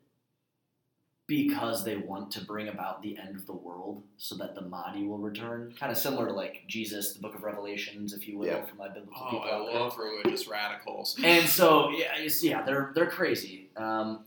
[1.27, 5.03] because they want to bring about the end of the world so that the Mahdi
[5.05, 5.71] will return.
[5.79, 8.65] Kind of similar to like Jesus, the book of Revelations, if you will, Yeah.
[8.65, 9.79] for my biblical Oh, people I out there.
[9.79, 11.15] love religious radicals.
[11.23, 13.69] And so yeah, it's, yeah, they're they're crazy.
[13.77, 14.25] Um,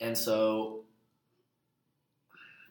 [0.00, 0.80] and so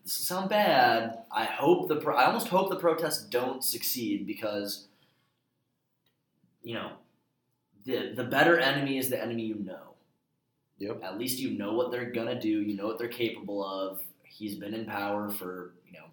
[0.06, 1.24] this will sound bad.
[1.32, 4.88] I hope the pro- I almost hope the protests don't succeed because
[6.62, 6.92] you know
[7.86, 9.96] the the better enemy is the enemy you know.
[10.78, 11.02] Yep.
[11.04, 12.62] At least you know what they're gonna do.
[12.62, 14.04] You know what they're capable of.
[14.24, 16.06] He's been in power for you know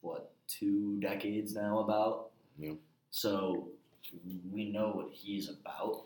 [0.00, 2.30] what two decades now about.
[2.58, 2.72] Yeah.
[3.10, 3.68] So
[4.52, 6.04] we know what he's about.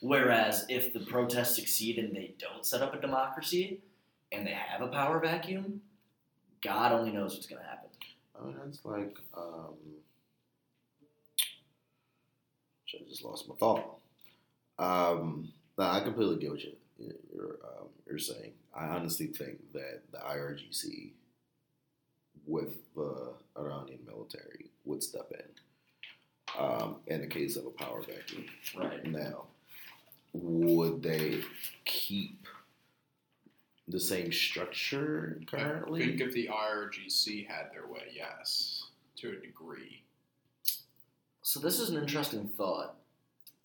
[0.00, 3.80] Whereas if the protests succeed and they don't set up a democracy
[4.32, 5.80] and they have a power vacuum,
[6.62, 7.90] God only knows what's going to happen.
[8.40, 9.74] I mean, that's like, um,
[12.94, 13.98] I just lost my thought.
[14.78, 18.52] Um, I completely get what you, you're, um, you're saying.
[18.74, 21.10] I honestly think that the IRGC,
[22.46, 28.46] with the Iranian military, would step in um, in the case of a power vacuum.
[28.76, 29.04] Right.
[29.06, 29.44] Now,
[30.32, 31.40] would they
[31.84, 32.46] keep
[33.88, 36.04] the same structure I currently?
[36.04, 40.02] think if the IRGC had their way, yes, to a degree.
[41.42, 42.96] So this is an interesting thought,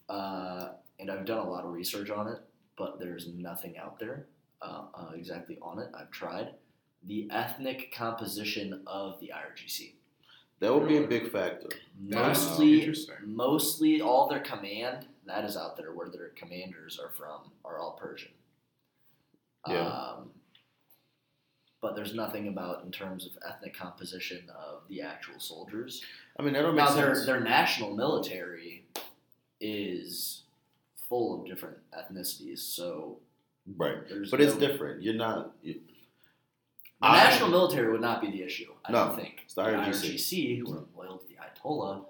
[0.09, 2.39] uh, and I've done a lot of research on it,
[2.77, 4.25] but there's nothing out there
[4.61, 5.89] uh, uh, exactly on it.
[5.97, 6.49] I've tried
[7.03, 9.93] the ethnic composition of the IRGC.
[10.59, 11.69] That would be a big factor.
[11.99, 17.77] Mostly, mostly all their command that is out there, where their commanders are from, are
[17.77, 18.31] all Persian.
[19.67, 19.87] Yeah.
[19.87, 20.29] Um,
[21.81, 26.01] but there's nothing about in terms of ethnic composition of the actual soldiers.
[26.39, 27.25] I mean, that don't make Now their sense.
[27.27, 28.85] their national military
[29.61, 30.43] is
[31.09, 33.19] full of different ethnicities, so
[33.77, 33.97] right,
[34.31, 35.03] but it's different.
[35.03, 35.51] You're not.
[35.61, 35.75] You,
[37.01, 38.71] The I- national military would not be the issue.
[38.83, 40.13] I No, don't think it's the IRGC.
[40.15, 42.05] IRGC, who are loyal to the Ayatollah,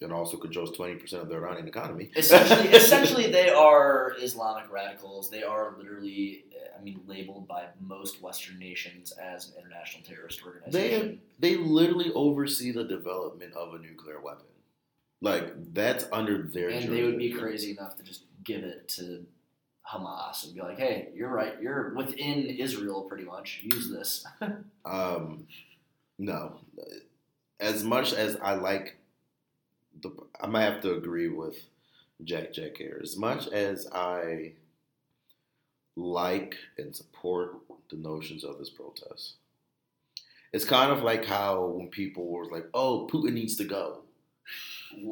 [0.00, 2.10] It also controls twenty percent of the Iranian economy.
[2.16, 5.28] Essentially, essentially, they are Islamic radicals.
[5.28, 6.44] They are literally,
[6.78, 11.20] I mean, labeled by most Western nations as an international terrorist organization.
[11.40, 14.46] they literally oversee the development of a nuclear weapon.
[15.20, 16.68] Like that's under their.
[16.68, 19.26] and they would be crazy enough to just give it to
[19.84, 21.60] Hamas and be like, "Hey, you're right.
[21.60, 23.62] You're within Israel, pretty much.
[23.64, 24.24] Use this."
[24.84, 25.46] Um,
[26.18, 26.60] no,
[27.60, 28.97] as much as I like
[30.02, 31.56] the, I might have to agree with
[32.24, 33.00] Jack Jack here.
[33.02, 34.52] As much as I
[35.96, 37.56] like and support
[37.90, 39.34] the notions of this protest,
[40.52, 44.00] it's kind of like how when people were like, "Oh, Putin needs to go."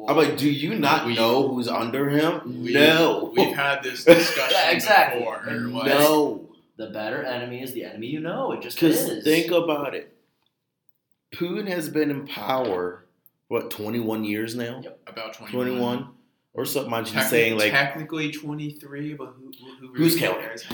[0.07, 4.03] I'm like, "Do you not We- know who's under him?" We- no, We've had this
[4.05, 5.19] discussion Yeah, exactly.
[5.19, 5.43] before.
[5.45, 6.43] no.
[6.77, 8.51] the better enemy is the enemy you know.
[8.51, 9.23] It just is.
[9.23, 10.15] think about it.
[11.35, 13.03] Putin has been in power,
[13.47, 14.81] what, 21 years now?
[14.83, 14.99] Yep.
[15.07, 15.67] About 21.
[15.67, 16.09] 21
[16.53, 16.93] or something.
[16.93, 20.41] I'm just saying, like, technically 23, but who, who, who Who's counting?
[20.41, 20.65] cares?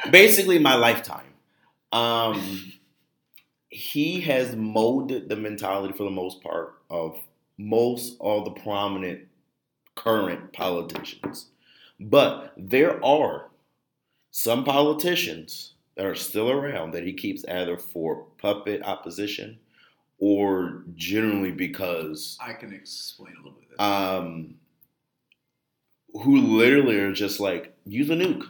[0.10, 1.26] basically my lifetime.
[1.92, 2.72] Um,
[3.68, 7.16] he has molded the mentality for the most part of
[7.58, 9.20] most of the prominent
[9.94, 11.48] current politicians.
[11.98, 13.50] But there are
[14.30, 19.58] some politicians that are still around that he keeps either for puppet opposition
[20.24, 24.54] or generally because I can explain a little bit um,
[26.12, 28.44] who literally are just like use a nuke.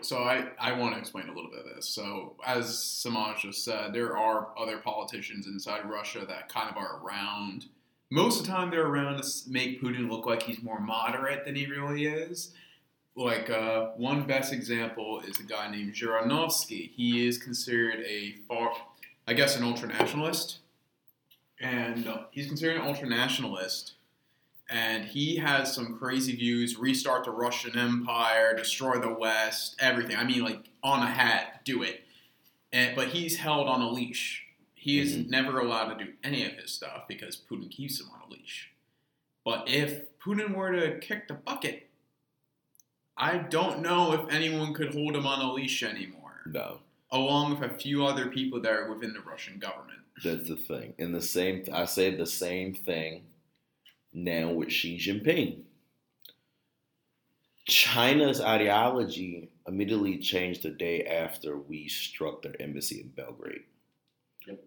[0.00, 1.86] So I, I want to explain a little bit of this.
[1.86, 7.02] So as Samaj just said, there are other politicians inside Russia that kind of are
[7.04, 7.66] around.
[8.10, 11.56] Most of the time, they're around to make Putin look like he's more moderate than
[11.56, 12.54] he really is.
[13.16, 16.90] Like uh, one best example is a guy named Zhirinovsky.
[16.90, 18.72] He is considered a far,
[19.28, 20.60] I guess, an ultranationalist,
[21.60, 23.92] and uh, he's considered an ultranationalist
[24.68, 30.16] and he has some crazy views restart the russian empire destroy the west everything.
[30.16, 32.02] I mean like on a hat do it.
[32.72, 34.44] And, but he's held on a leash.
[34.74, 35.28] He is Mhm.
[35.28, 38.70] never allowed to do any of his stuff because putin keeps him on a leash.
[39.44, 41.88] But if Putin were to kick the bucket,
[43.16, 46.80] I don't know if anyone could hold him on a leash anymore, No,
[47.10, 49.99] along with a few other people that are within the Russian government.
[50.22, 50.94] That's the thing.
[50.98, 53.22] And the same, I say the same thing
[54.12, 55.62] now with Xi Jinping.
[57.66, 63.62] China's ideology immediately changed the day after we struck their embassy in Belgrade.
[64.46, 64.64] Yep.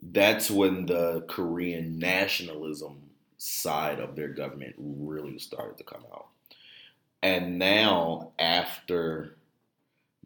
[0.00, 6.28] That's when the Korean nationalism side of their government really started to come out.
[7.22, 9.36] And now, after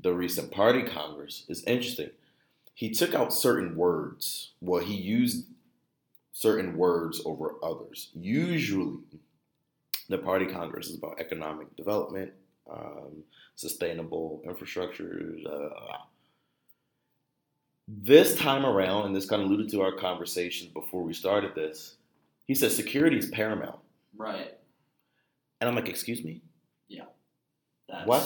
[0.00, 2.10] the recent party congress, it's interesting.
[2.74, 4.52] He took out certain words.
[4.60, 5.46] Well, he used
[6.32, 8.10] certain words over others.
[8.14, 8.98] Usually,
[10.08, 12.32] the party congress is about economic development,
[12.70, 13.22] um,
[13.54, 15.36] sustainable infrastructure.
[15.46, 15.98] Uh,
[17.88, 21.96] this time around, and this kind of alluded to our conversations before we started this,
[22.46, 23.78] he said security is paramount.
[24.16, 24.54] Right.
[25.60, 26.42] And I'm like, excuse me?
[26.88, 27.04] Yeah.
[27.88, 28.22] That's, What?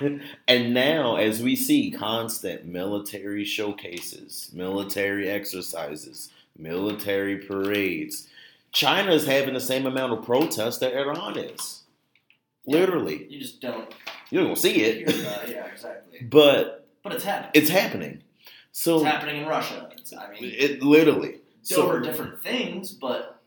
[0.48, 8.28] and now, as we see constant military showcases, military exercises, military parades,
[8.72, 11.82] China is having the same amount of protests that Iran is.
[12.66, 13.26] Literally.
[13.28, 13.92] You just don't
[14.30, 15.16] You don't see it, it.
[15.48, 16.20] Yeah, exactly.
[16.30, 17.50] but But it's happening.
[17.54, 18.22] it's happening.
[18.72, 19.90] So, It's happening in Russia.
[19.96, 21.40] It's, I mean, it literally.
[21.62, 23.39] so So, different things, but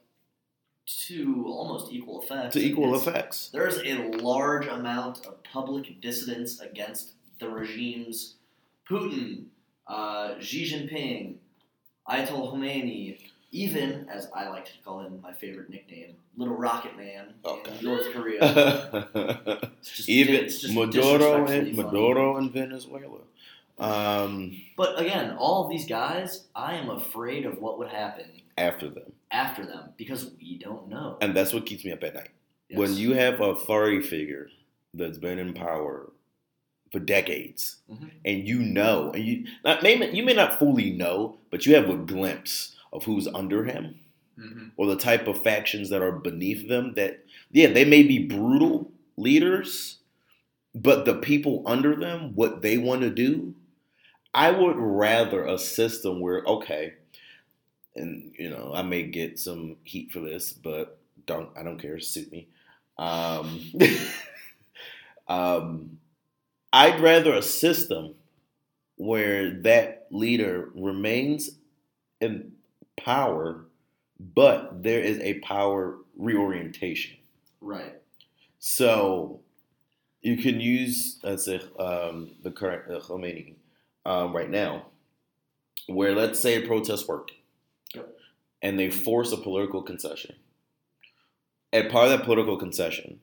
[0.86, 2.53] to almost equal effects.
[2.53, 3.49] to equal It's- effects.
[3.49, 8.36] There's a large amount of public dissidence against the regimes
[8.89, 9.45] Putin,
[9.88, 11.36] uh, Xi Jinping,
[12.07, 13.17] Ayatollah Khomeini,
[13.51, 17.77] even, as I like to call him, my favorite nickname, Little Rocket Man Okay.
[17.79, 19.69] in North Korea.
[19.84, 21.73] Just, Even Maduro and.
[21.75, 23.19] Maduro in Venezuela.
[23.79, 28.25] Um, But again, all of these guys, I am afraid of what would happen
[28.57, 29.11] after them.
[29.31, 31.17] after them because we don't know.
[31.21, 32.29] And that's what keeps me up at night.
[32.69, 32.77] Yes.
[32.79, 34.49] When you have a authority figure
[34.93, 36.11] that's been in power
[36.91, 38.11] for decades, Mhm.
[38.23, 41.89] and you know, and you not, may, you may not fully know, but you have
[41.89, 43.99] a glimpse of who's under him
[44.37, 46.93] hmm or the type of factions that are beneath them.
[46.95, 49.97] That yeah, they may be brutal leaders,
[50.75, 53.53] but the people under them, what they want to do,
[54.33, 56.93] I would rather a system where okay,
[57.95, 61.99] and you know, I may get some heat for this, but don't I don't care,
[61.99, 62.47] suit me.
[62.97, 63.61] Um,
[65.27, 65.97] um,
[66.71, 68.15] I'd rather a system
[68.97, 71.51] where that leader remains
[72.21, 72.53] in
[72.97, 73.65] power,
[74.19, 77.17] but there is a power reorientation.
[77.61, 77.95] right.
[78.59, 79.41] So
[80.21, 83.55] you can use, let's say, um, the current uh, Khomeini
[84.05, 84.85] um, right now,
[85.87, 87.33] where let's say a protest worked.
[88.64, 90.36] And they force a political concession.
[91.72, 93.20] And part of that political concession,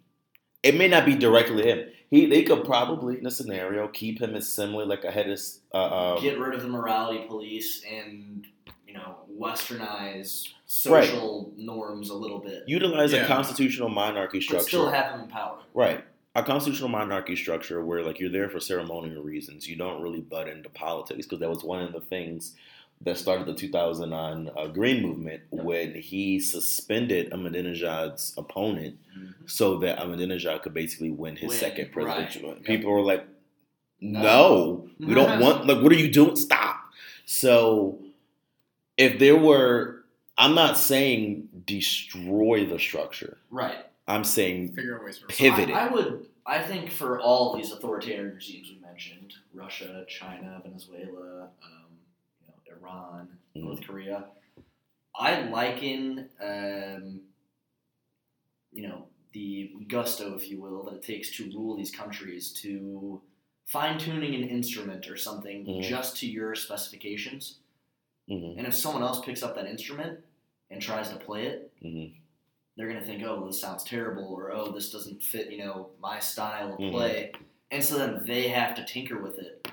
[0.62, 1.88] it may not be directly him.
[2.10, 5.40] He, they could probably, in a scenario, keep him as similar, like a head of,
[5.72, 8.46] uh, um, Get rid of the morality police and
[8.86, 14.66] you know westernize social norms a little bit, utilize a constitutional monarchy but structure.
[14.66, 15.60] still have him in power.
[15.72, 16.04] Right.
[16.36, 19.68] A constitutional monarchy structure where like you're there for ceremonial reasons.
[19.68, 22.56] You don't really butt into politics because that was one of the things
[23.02, 25.64] that started the 2009 uh, Green Movement Yep.
[25.64, 28.98] when he suspended Ahmadinejad's opponent
[29.46, 31.92] so that Ahmadinejad could basically win his Win, second right.
[31.92, 32.48] presidential.
[32.50, 32.62] Yep.
[32.64, 33.26] People were like,
[34.00, 34.20] No.
[34.98, 36.36] no, we don't want, like, what are you doing?
[36.36, 36.76] Stop.
[37.24, 37.98] So
[38.96, 40.04] if there were,
[40.36, 43.38] I'm not saying destroy the structure.
[43.50, 43.78] Right.
[44.06, 45.70] I'm saying Figure out ways Pivot.
[45.70, 45.74] it.
[45.74, 46.26] I, I would.
[46.46, 51.48] I think for all these authoritarian regimes we mentioned, Russia, China, Venezuela, know,
[52.80, 53.62] Iran, Mhm.
[53.64, 54.30] North Korea,
[55.14, 57.20] I liken, um,
[58.72, 63.20] you know, the gusto, if you will, that it takes to rule these countries to
[63.66, 65.82] fine tuning an instrument or something Mhm.
[65.82, 67.58] just to your specifications.
[68.28, 70.24] mhm, And if someone else picks up that instrument
[70.70, 72.14] and tries to play it, mhm.
[72.76, 76.20] they're gonna think, oh, this sounds terrible, or oh, this doesn't fit, you know, my
[76.20, 76.90] style of Mhm.
[76.92, 77.32] play,
[77.72, 79.66] and so then they have to tinker with it.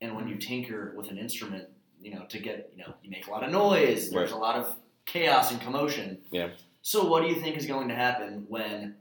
[0.00, 1.68] And when you tinker with an instrument,
[2.04, 4.10] you know, to get, you know, you make a lot of noise.
[4.10, 4.36] There's Right.
[4.38, 4.76] a lot of
[5.06, 6.18] chaos and commotion.
[6.30, 6.50] Yeah.
[6.82, 8.96] So what do you think is going to happen when,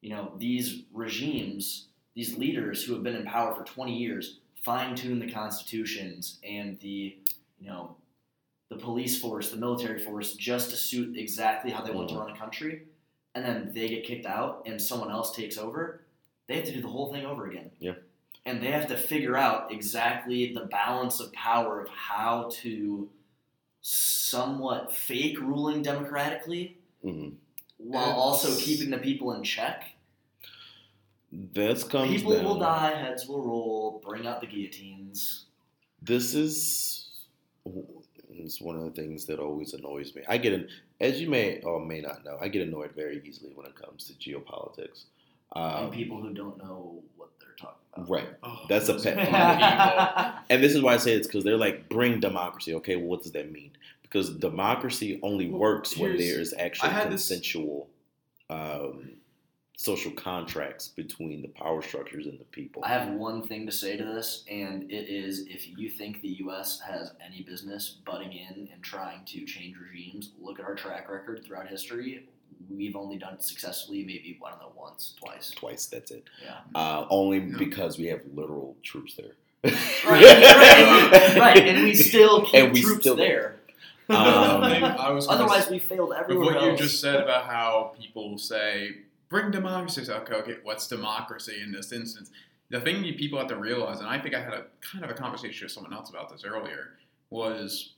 [0.00, 4.96] you know, these regimes, these leaders who have been in power for 20 years, fine
[4.96, 7.16] tune the constitutions and the,
[7.60, 7.96] you know,
[8.70, 12.20] the police force, the military force, just to suit exactly how they want to Mhm.
[12.20, 12.82] run a country,
[13.34, 16.00] and then they get kicked out and someone else takes over,
[16.46, 17.70] they have to do the whole thing over again.
[17.78, 17.94] Yeah.
[18.46, 23.10] And they have to figure out exactly the balance of power of how to
[23.82, 27.34] somewhat fake ruling democratically Mhm.
[27.78, 29.96] while also keeping the people in check.
[31.32, 32.44] This comes People down.
[32.44, 34.00] will die, heads will roll.
[34.04, 35.46] Bring out the guillotines.
[36.00, 37.02] This is
[38.30, 40.22] it's one of the things that always annoys me.
[40.28, 40.68] I get an,
[41.00, 44.04] as you may or may not know, I get annoyed very easily when it comes
[44.06, 45.04] to geopolitics.
[45.52, 47.35] Um, and people who don't know what they're talking about.
[48.08, 48.28] Right.
[48.42, 50.32] Oh, That's a pet people.
[50.50, 52.74] And this is why I say it's because they're like, bring democracy.
[52.74, 53.72] Okay, well, what does that mean?
[54.02, 57.88] Because democracy only Well, works when there is actually I had this- consensual
[58.48, 59.10] um,
[59.76, 62.82] social contracts between the power structures and the people.
[62.84, 66.28] I have one thing to say to this, and it is if you think the
[66.44, 66.80] U.S.
[66.80, 71.44] has any business butting in and trying to change regimes, look at our track record
[71.44, 72.26] throughout history.
[72.70, 75.50] We've only done it successfully, maybe one of the once, twice.
[75.50, 76.24] Twice, that's it.
[76.42, 76.56] Yeah.
[76.74, 77.56] Uh, only Yeah.
[77.58, 79.32] because we have literal troops there.
[79.64, 79.72] Right,
[80.24, 83.56] right, right, and we still keep And we troops still- there.
[84.08, 84.16] Um,
[84.62, 88.38] I was Otherwise, s- we failed with everywhere what you just said about how people
[88.38, 88.98] say
[89.28, 90.02] bring democracy.
[90.02, 92.30] It's Okay, okay, what's democracy in this instance?
[92.70, 95.10] The thing you people have to realize, and I think I had a kind of
[95.10, 96.90] a conversation with someone else about this earlier,
[97.30, 97.94] was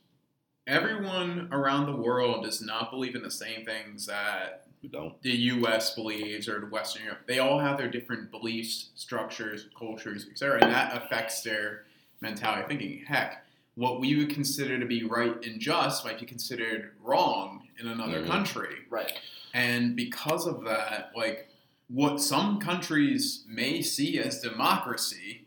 [0.73, 5.19] everyone around the world does not believe in the same things that don't.
[5.23, 5.95] the U.S.
[5.95, 7.21] believes or the Western Europe.
[7.27, 11.85] They all have their different beliefs, structures, cultures, etc., and that affects their
[12.21, 13.03] mentality thinking.
[13.05, 13.45] Heck,
[13.75, 18.21] what we would consider to be right and just might be considered wrong in another
[18.21, 18.27] Mhm.
[18.27, 18.75] country.
[18.89, 19.13] right.
[19.53, 21.47] And because of that, like
[21.87, 25.45] what some countries may see as democracy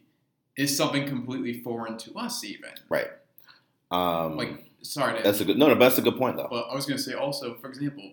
[0.56, 2.70] is something completely foreign to us, even.
[3.92, 5.58] Um, Like, sorry, that's a good.
[5.58, 6.48] No, no, that's a good point though.
[6.50, 8.12] but I was going to say also, for example,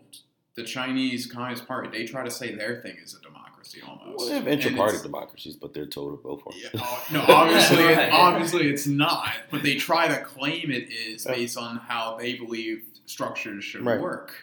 [0.55, 4.17] the Chinese Communist Party, they try to say their thing is a democracy almost.
[4.17, 6.53] Well, they have inter-party democracies, but they're told to vote for.
[6.55, 9.31] Yeah, oh, no, obviously, obviously it's not.
[9.51, 13.99] But they try to claim it is based on how they believe structures should Right.
[14.01, 14.33] work.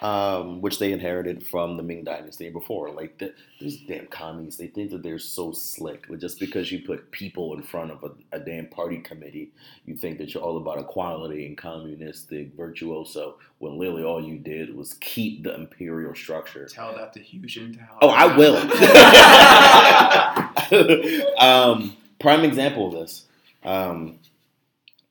[0.00, 2.90] Um, which they inherited from the Ming Dynasty before.
[2.90, 6.06] Like the, these damn commies, they think that they're so slick.
[6.08, 9.52] But just because you put people in front of a, a damn party committee,
[9.86, 13.38] you think that you're all about equality and communistic virtuoso.
[13.58, 16.66] When literally all you did was keep the imperial structure.
[16.66, 17.98] Tell that to Hu Jintao.
[18.02, 18.56] Oh, I will.
[21.40, 23.26] um, prime example of this.
[23.62, 24.18] Um,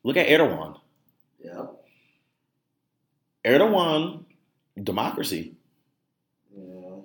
[0.02, 0.78] look at Erdogan.
[1.42, 1.66] Yeah.
[3.44, 4.24] Erdogan,
[4.82, 5.52] democracy.
[6.56, 6.96] yeah.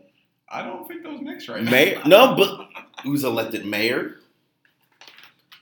[0.52, 1.70] I don't think those mix right now.
[1.70, 2.70] Mayor, no, but
[3.04, 4.16] he was elected mayor.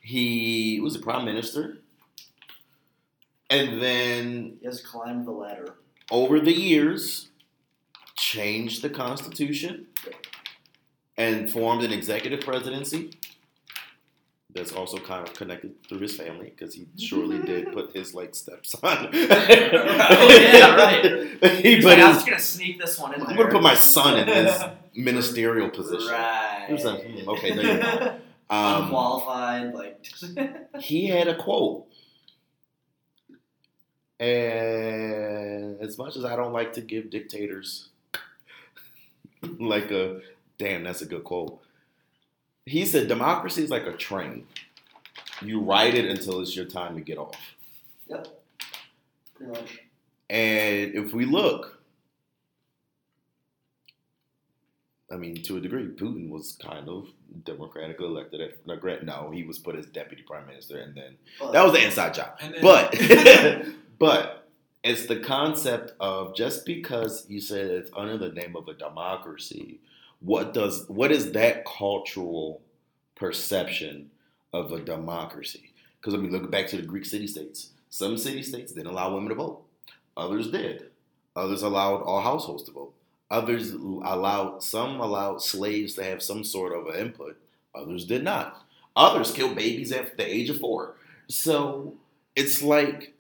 [0.02, 1.80] He was a prime minister,
[3.50, 5.76] and then He has climbed the ladder.
[6.10, 7.28] over the years,
[8.16, 9.88] changed the constitution
[11.18, 13.12] and formed an executive presidency.
[14.58, 18.34] That's also kind of connected through his family because he surely did put his like
[18.36, 18.80] stepson.
[18.84, 21.04] oh yeah, right.
[21.62, 23.38] he He's put like, I'm just gonna sneak this one in I'm there.
[23.38, 24.64] gonna put my son in this
[24.96, 26.12] ministerial position.
[26.12, 26.68] Right.
[26.84, 28.18] Like, hmm, okay, there you go.
[28.50, 30.06] Um, Unqualified, like.
[30.80, 31.86] he had a quote.
[34.22, 37.90] And as much as I don't like to give dictators
[39.60, 40.22] like a
[40.58, 41.60] damn, that's a good quote.
[42.68, 44.46] He said democracy is like a train.
[45.42, 47.36] You ride it until it's your time to get off.
[48.10, 48.28] Yep.
[49.36, 49.80] Pretty much.
[50.30, 51.80] And if we look,
[55.12, 57.08] I mean, to a degree, Putin was kind of
[57.46, 58.42] democratically elected.
[58.42, 61.64] At, no, gra- no, he was put as deputy prime minister, and then But- that
[61.64, 62.38] was the inside job.
[62.40, 62.94] Then, But
[64.00, 64.50] but
[64.84, 69.80] it's the concept of just because you said it's under the name of a democracy,
[70.20, 72.62] what does what is that cultural
[73.16, 74.10] perception
[74.54, 75.74] of a democracy?
[76.00, 77.72] Because I mean, look back to the Greek city states.
[77.90, 79.64] Some city states didn't allow women to vote.
[80.16, 80.90] Others did.
[81.36, 82.94] Others allowed all households to vote.
[83.30, 87.38] Others allowed some allowed slaves to have some sort of an input.
[87.76, 88.66] Others did not.
[88.96, 90.96] Others killed babies at the age of four.
[91.28, 91.94] So
[92.36, 93.14] it's like,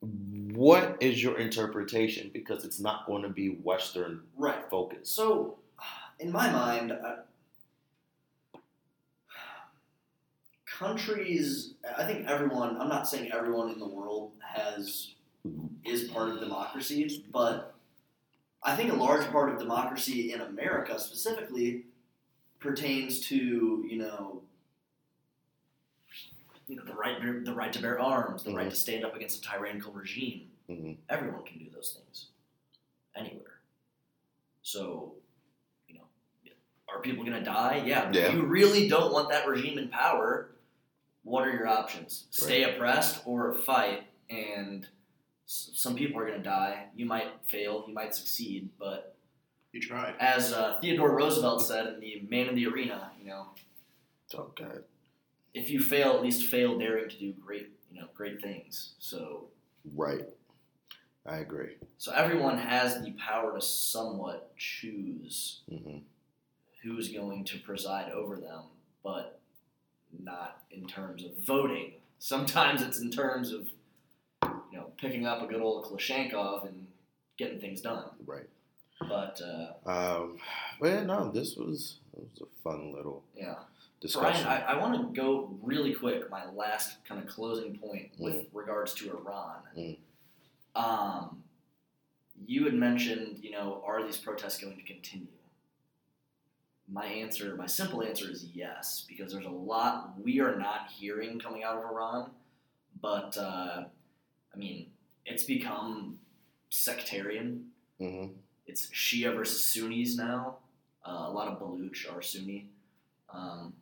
[0.00, 2.30] what is your interpretation?
[2.32, 4.68] Because it's not going to be Western right.
[4.68, 5.14] focused.
[5.14, 5.56] So,
[6.22, 7.16] in my mind, uh,
[10.66, 11.74] countries.
[11.98, 12.80] I think everyone.
[12.80, 15.14] I'm not saying everyone in the world has
[15.84, 17.74] is part of democracy, but
[18.62, 21.84] I think a large part of democracy in America specifically
[22.60, 24.42] pertains to you know.
[26.68, 29.44] You know the right, the right to bear arms, the right to stand up against
[29.44, 30.48] a tyrannical regime.
[30.70, 30.96] Mhm.
[31.08, 32.28] Everyone can do those things,
[33.16, 33.60] anywhere.
[34.62, 35.16] So,
[36.94, 37.82] are people going to die?
[37.86, 38.10] Yeah.
[38.12, 38.28] Yeah.
[38.28, 40.48] If you really don't want that regime in power,
[41.24, 42.26] what are your options?
[42.30, 44.04] Stay oppressed or fight?
[44.30, 44.86] And
[45.46, 46.86] s- some people are going to die.
[46.96, 49.14] You might fail, you might succeed, but
[49.72, 50.14] He tried.
[50.20, 53.46] As uh, Theodore Roosevelt said in the Man in the Arena, you know,
[54.34, 54.84] Oh God.
[55.54, 58.94] if you fail, at least fail daring to do great, you know, great things.
[58.98, 59.48] So,
[59.94, 60.26] Right.
[61.26, 61.76] I agree.
[61.98, 65.60] so everyone has the power to somewhat choose
[66.82, 68.62] hmm who's going to preside over them,
[69.04, 69.38] but
[70.22, 71.92] not in terms of voting.
[72.18, 73.68] Sometimes it's in terms of,
[74.42, 76.86] you know, picking up a good old Kalashnikov and
[77.38, 78.04] getting things done.
[78.26, 78.48] Right.
[79.08, 80.38] But uh, Um.
[80.80, 83.54] Well, no, this was it was a fun little yeah,
[84.00, 84.44] discussion.
[84.44, 86.30] Brian, I, I want to go really quick.
[86.30, 88.46] My last kind of closing point with Mm.
[88.52, 89.56] regards to Iran.
[89.76, 89.96] Mm.
[90.76, 91.42] Um,
[92.46, 95.26] you had mentioned, you know, are these protests going to continue?
[96.92, 101.38] My answer, my simple answer is yes, because there's a lot we are not hearing
[101.38, 102.30] coming out of Iran.
[103.00, 103.84] But uh,
[104.54, 104.88] I mean,
[105.24, 106.18] it's become
[106.68, 107.68] sectarian.
[107.98, 108.26] hmm
[108.66, 110.58] It's Shia versus Sunnis now.
[111.06, 112.68] Uh, a lot of Baluch are Sunni.
[113.32, 113.72] Um,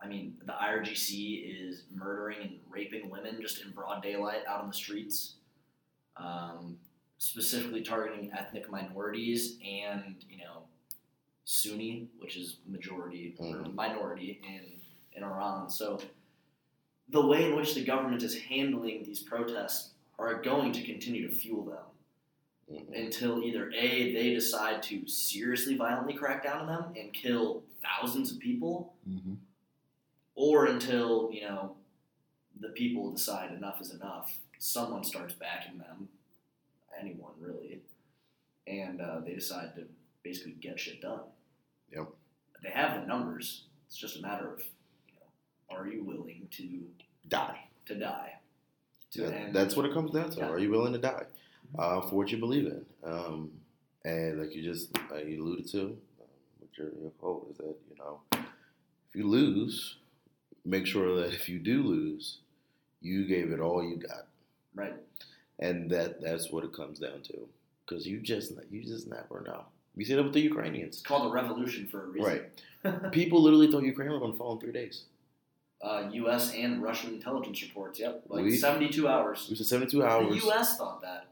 [0.00, 4.68] I mean, the IRGC is murdering and raping women just in broad daylight out on
[4.68, 5.36] the streets,
[6.16, 6.76] um,
[7.16, 10.62] specifically targeting ethnic minorities and you know
[11.58, 13.74] Sunni, which is majority or Mhm.
[13.74, 14.80] minority in
[15.16, 15.68] in Iran.
[15.70, 15.98] So
[17.08, 21.34] the way in which the government is handling these protests are going to continue to
[21.34, 21.86] fuel them
[22.68, 27.64] hmm until either A, they decide to seriously violently crack down on them and kill
[27.82, 29.34] thousands of people, hmm
[30.34, 31.76] or until, you know,
[32.60, 34.38] the people decide enough is enough.
[34.60, 36.08] Someone starts backing them,
[36.96, 37.82] anyone really,
[38.68, 39.88] and uh, they decide to
[40.22, 41.22] basically get shit done.
[41.92, 42.08] Yep.
[42.62, 43.64] They have the numbers.
[43.86, 44.60] It's just a matter of,
[45.06, 46.82] you know, are you willing to
[47.28, 47.58] Die.
[47.86, 48.32] to die?
[49.12, 50.40] To That- that's what it comes down to.
[50.40, 50.48] Yeah.
[50.50, 51.24] Are you willing to die
[51.78, 52.84] uh, for what you believe in?
[53.04, 53.50] Um,
[54.04, 55.96] and like you just uh, you alluded to um,
[56.60, 59.96] with your, your quote is that you know if you lose,
[60.64, 62.38] make sure that if you do lose,
[63.00, 64.26] you gave it all you got,
[64.74, 64.94] right.
[65.58, 67.48] and that that's what it comes down to.
[67.86, 69.64] Because you just you just never know.
[69.98, 72.40] You see that with the Ukrainians, It's called a revolution for a reason.
[72.84, 73.12] right?
[73.20, 75.04] People literally thought Ukraine were going to fall in three days.
[75.82, 76.54] uh, U.S.
[76.54, 77.98] and Russian intelligence reports.
[78.00, 79.46] Yep, like We- 72 hours.
[79.50, 80.28] We said 72 hours.
[80.28, 80.44] The hours.
[80.44, 80.78] U.S.
[80.78, 81.26] thought that.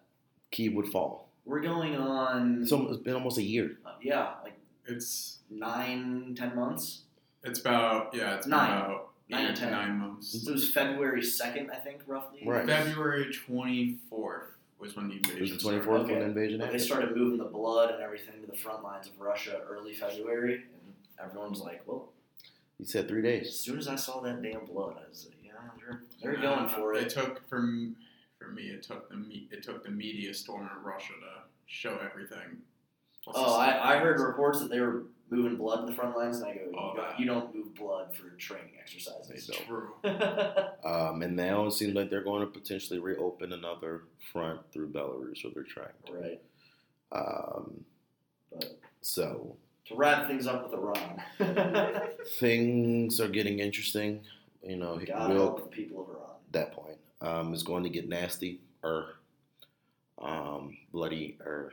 [0.50, 1.28] Kiev would fall.
[1.44, 2.62] We're going on.
[2.62, 3.78] It's, almost, it's been almost a year.
[3.86, 4.54] uh, yeah, like
[4.86, 7.02] It's nine, ten months.
[7.44, 8.70] it's about yeah, it's Nine.
[8.70, 9.70] about Nine or eight to ten.
[9.72, 10.34] nine months.
[10.34, 12.42] It was February 2nd, I think, roughly.
[12.44, 12.66] Right.
[12.66, 15.40] February twenty fourth was when the It invasion.
[15.56, 16.00] was the 24th.
[16.00, 16.12] Okay.
[16.12, 19.06] when the invasion But they started moving the blood and everything to the front lines
[19.06, 22.12] of Russia early February, and everyone was like, "Well,
[22.78, 23.48] You said three days.
[23.48, 26.56] as soon as I saw that damn blood, I was like, yeah, they're they're Nah,
[26.56, 27.58] going for uh, It it." took for
[28.38, 28.64] for me.
[28.68, 32.62] It took the me- it took the media storm in Russia to show everything.
[33.24, 36.36] Plus Oh, I, I heard reports that they were moving blood in the front lines,
[36.38, 39.46] and I go, you, Oh, don't, you don't move blood for training exercises.
[39.46, 39.66] They don't.
[39.66, 39.92] True.
[40.84, 44.02] Um, and now it seems like they're going to potentially reopen another
[44.32, 46.12] front through Belarus, or they're trying to.
[46.12, 46.40] right.
[47.12, 47.84] Um,
[48.52, 49.56] But so
[49.86, 51.22] to wrap things up with Iran,
[52.38, 54.20] things are getting interesting.
[54.62, 56.30] You know, God we'll, help the people of Iran.
[56.52, 59.14] that point um, is going to get nasty or
[60.20, 61.72] um, bloody or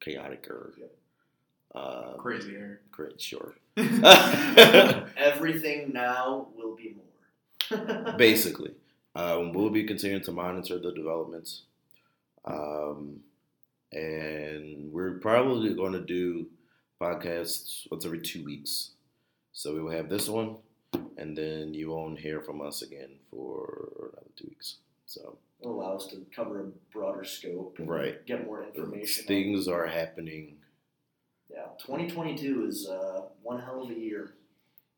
[0.00, 0.90] chaotic or Yep.
[1.74, 2.80] Uh, Crazy air.
[2.90, 3.54] great, sure.
[3.76, 3.92] Everything
[5.92, 8.14] now will be more.
[8.16, 8.72] Basically,
[9.14, 11.62] um, we'll be continuing to monitor the developments,
[12.44, 13.20] um,
[13.92, 16.46] and we're probably going to do
[17.00, 18.90] podcasts once every two weeks.
[19.52, 20.56] So we will have this one,
[21.16, 24.76] and then you won't hear from us again for another two weeks.
[25.06, 28.24] So It'll allow us to cover a broader scope, and Right.
[28.26, 29.24] Get more information.
[29.26, 30.56] things are happening.
[31.50, 34.34] Yeah, 2022 is uh, one hell of a year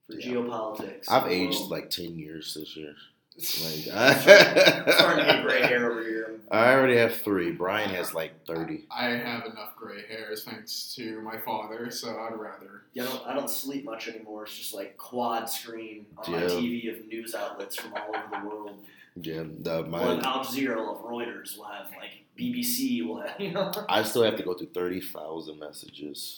[0.07, 0.33] for Yeah.
[0.33, 1.05] geopolitics.
[1.09, 1.71] I've in aged world.
[1.71, 2.95] like ten years this year.
[3.37, 4.17] Like,
[4.95, 6.41] starting to get gray hair over here.
[6.51, 7.53] I already have three.
[7.53, 8.85] Brian has like thirty.
[8.91, 12.83] I have enough gray hairs thanks to my father, so I'd rather.
[12.93, 14.43] Yeah, I don't, I don't sleep much anymore.
[14.45, 18.49] It's just like quad screen on my TV of news outlets from all over the
[18.49, 18.85] world.
[19.23, 23.41] Yeah, the, We'll have my Al Jazeera, we'll Reuters, we'll have like BBC, we'll have
[23.41, 23.71] you know.
[23.89, 26.37] I still have to go through thirty thousand messages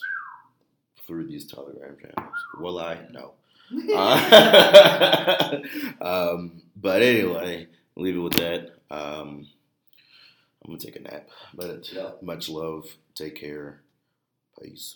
[1.07, 2.35] through these Telegram channels.
[2.59, 2.99] Will I?
[3.11, 3.33] No.
[3.93, 5.59] Uh,
[6.01, 8.71] um, but anyway, leave it with that.
[8.91, 9.47] Um,
[10.63, 11.29] I'm gonna take a nap.
[11.53, 12.11] But Yeah.
[12.21, 12.85] much love.
[13.15, 13.81] Take care.
[14.61, 14.95] Peace.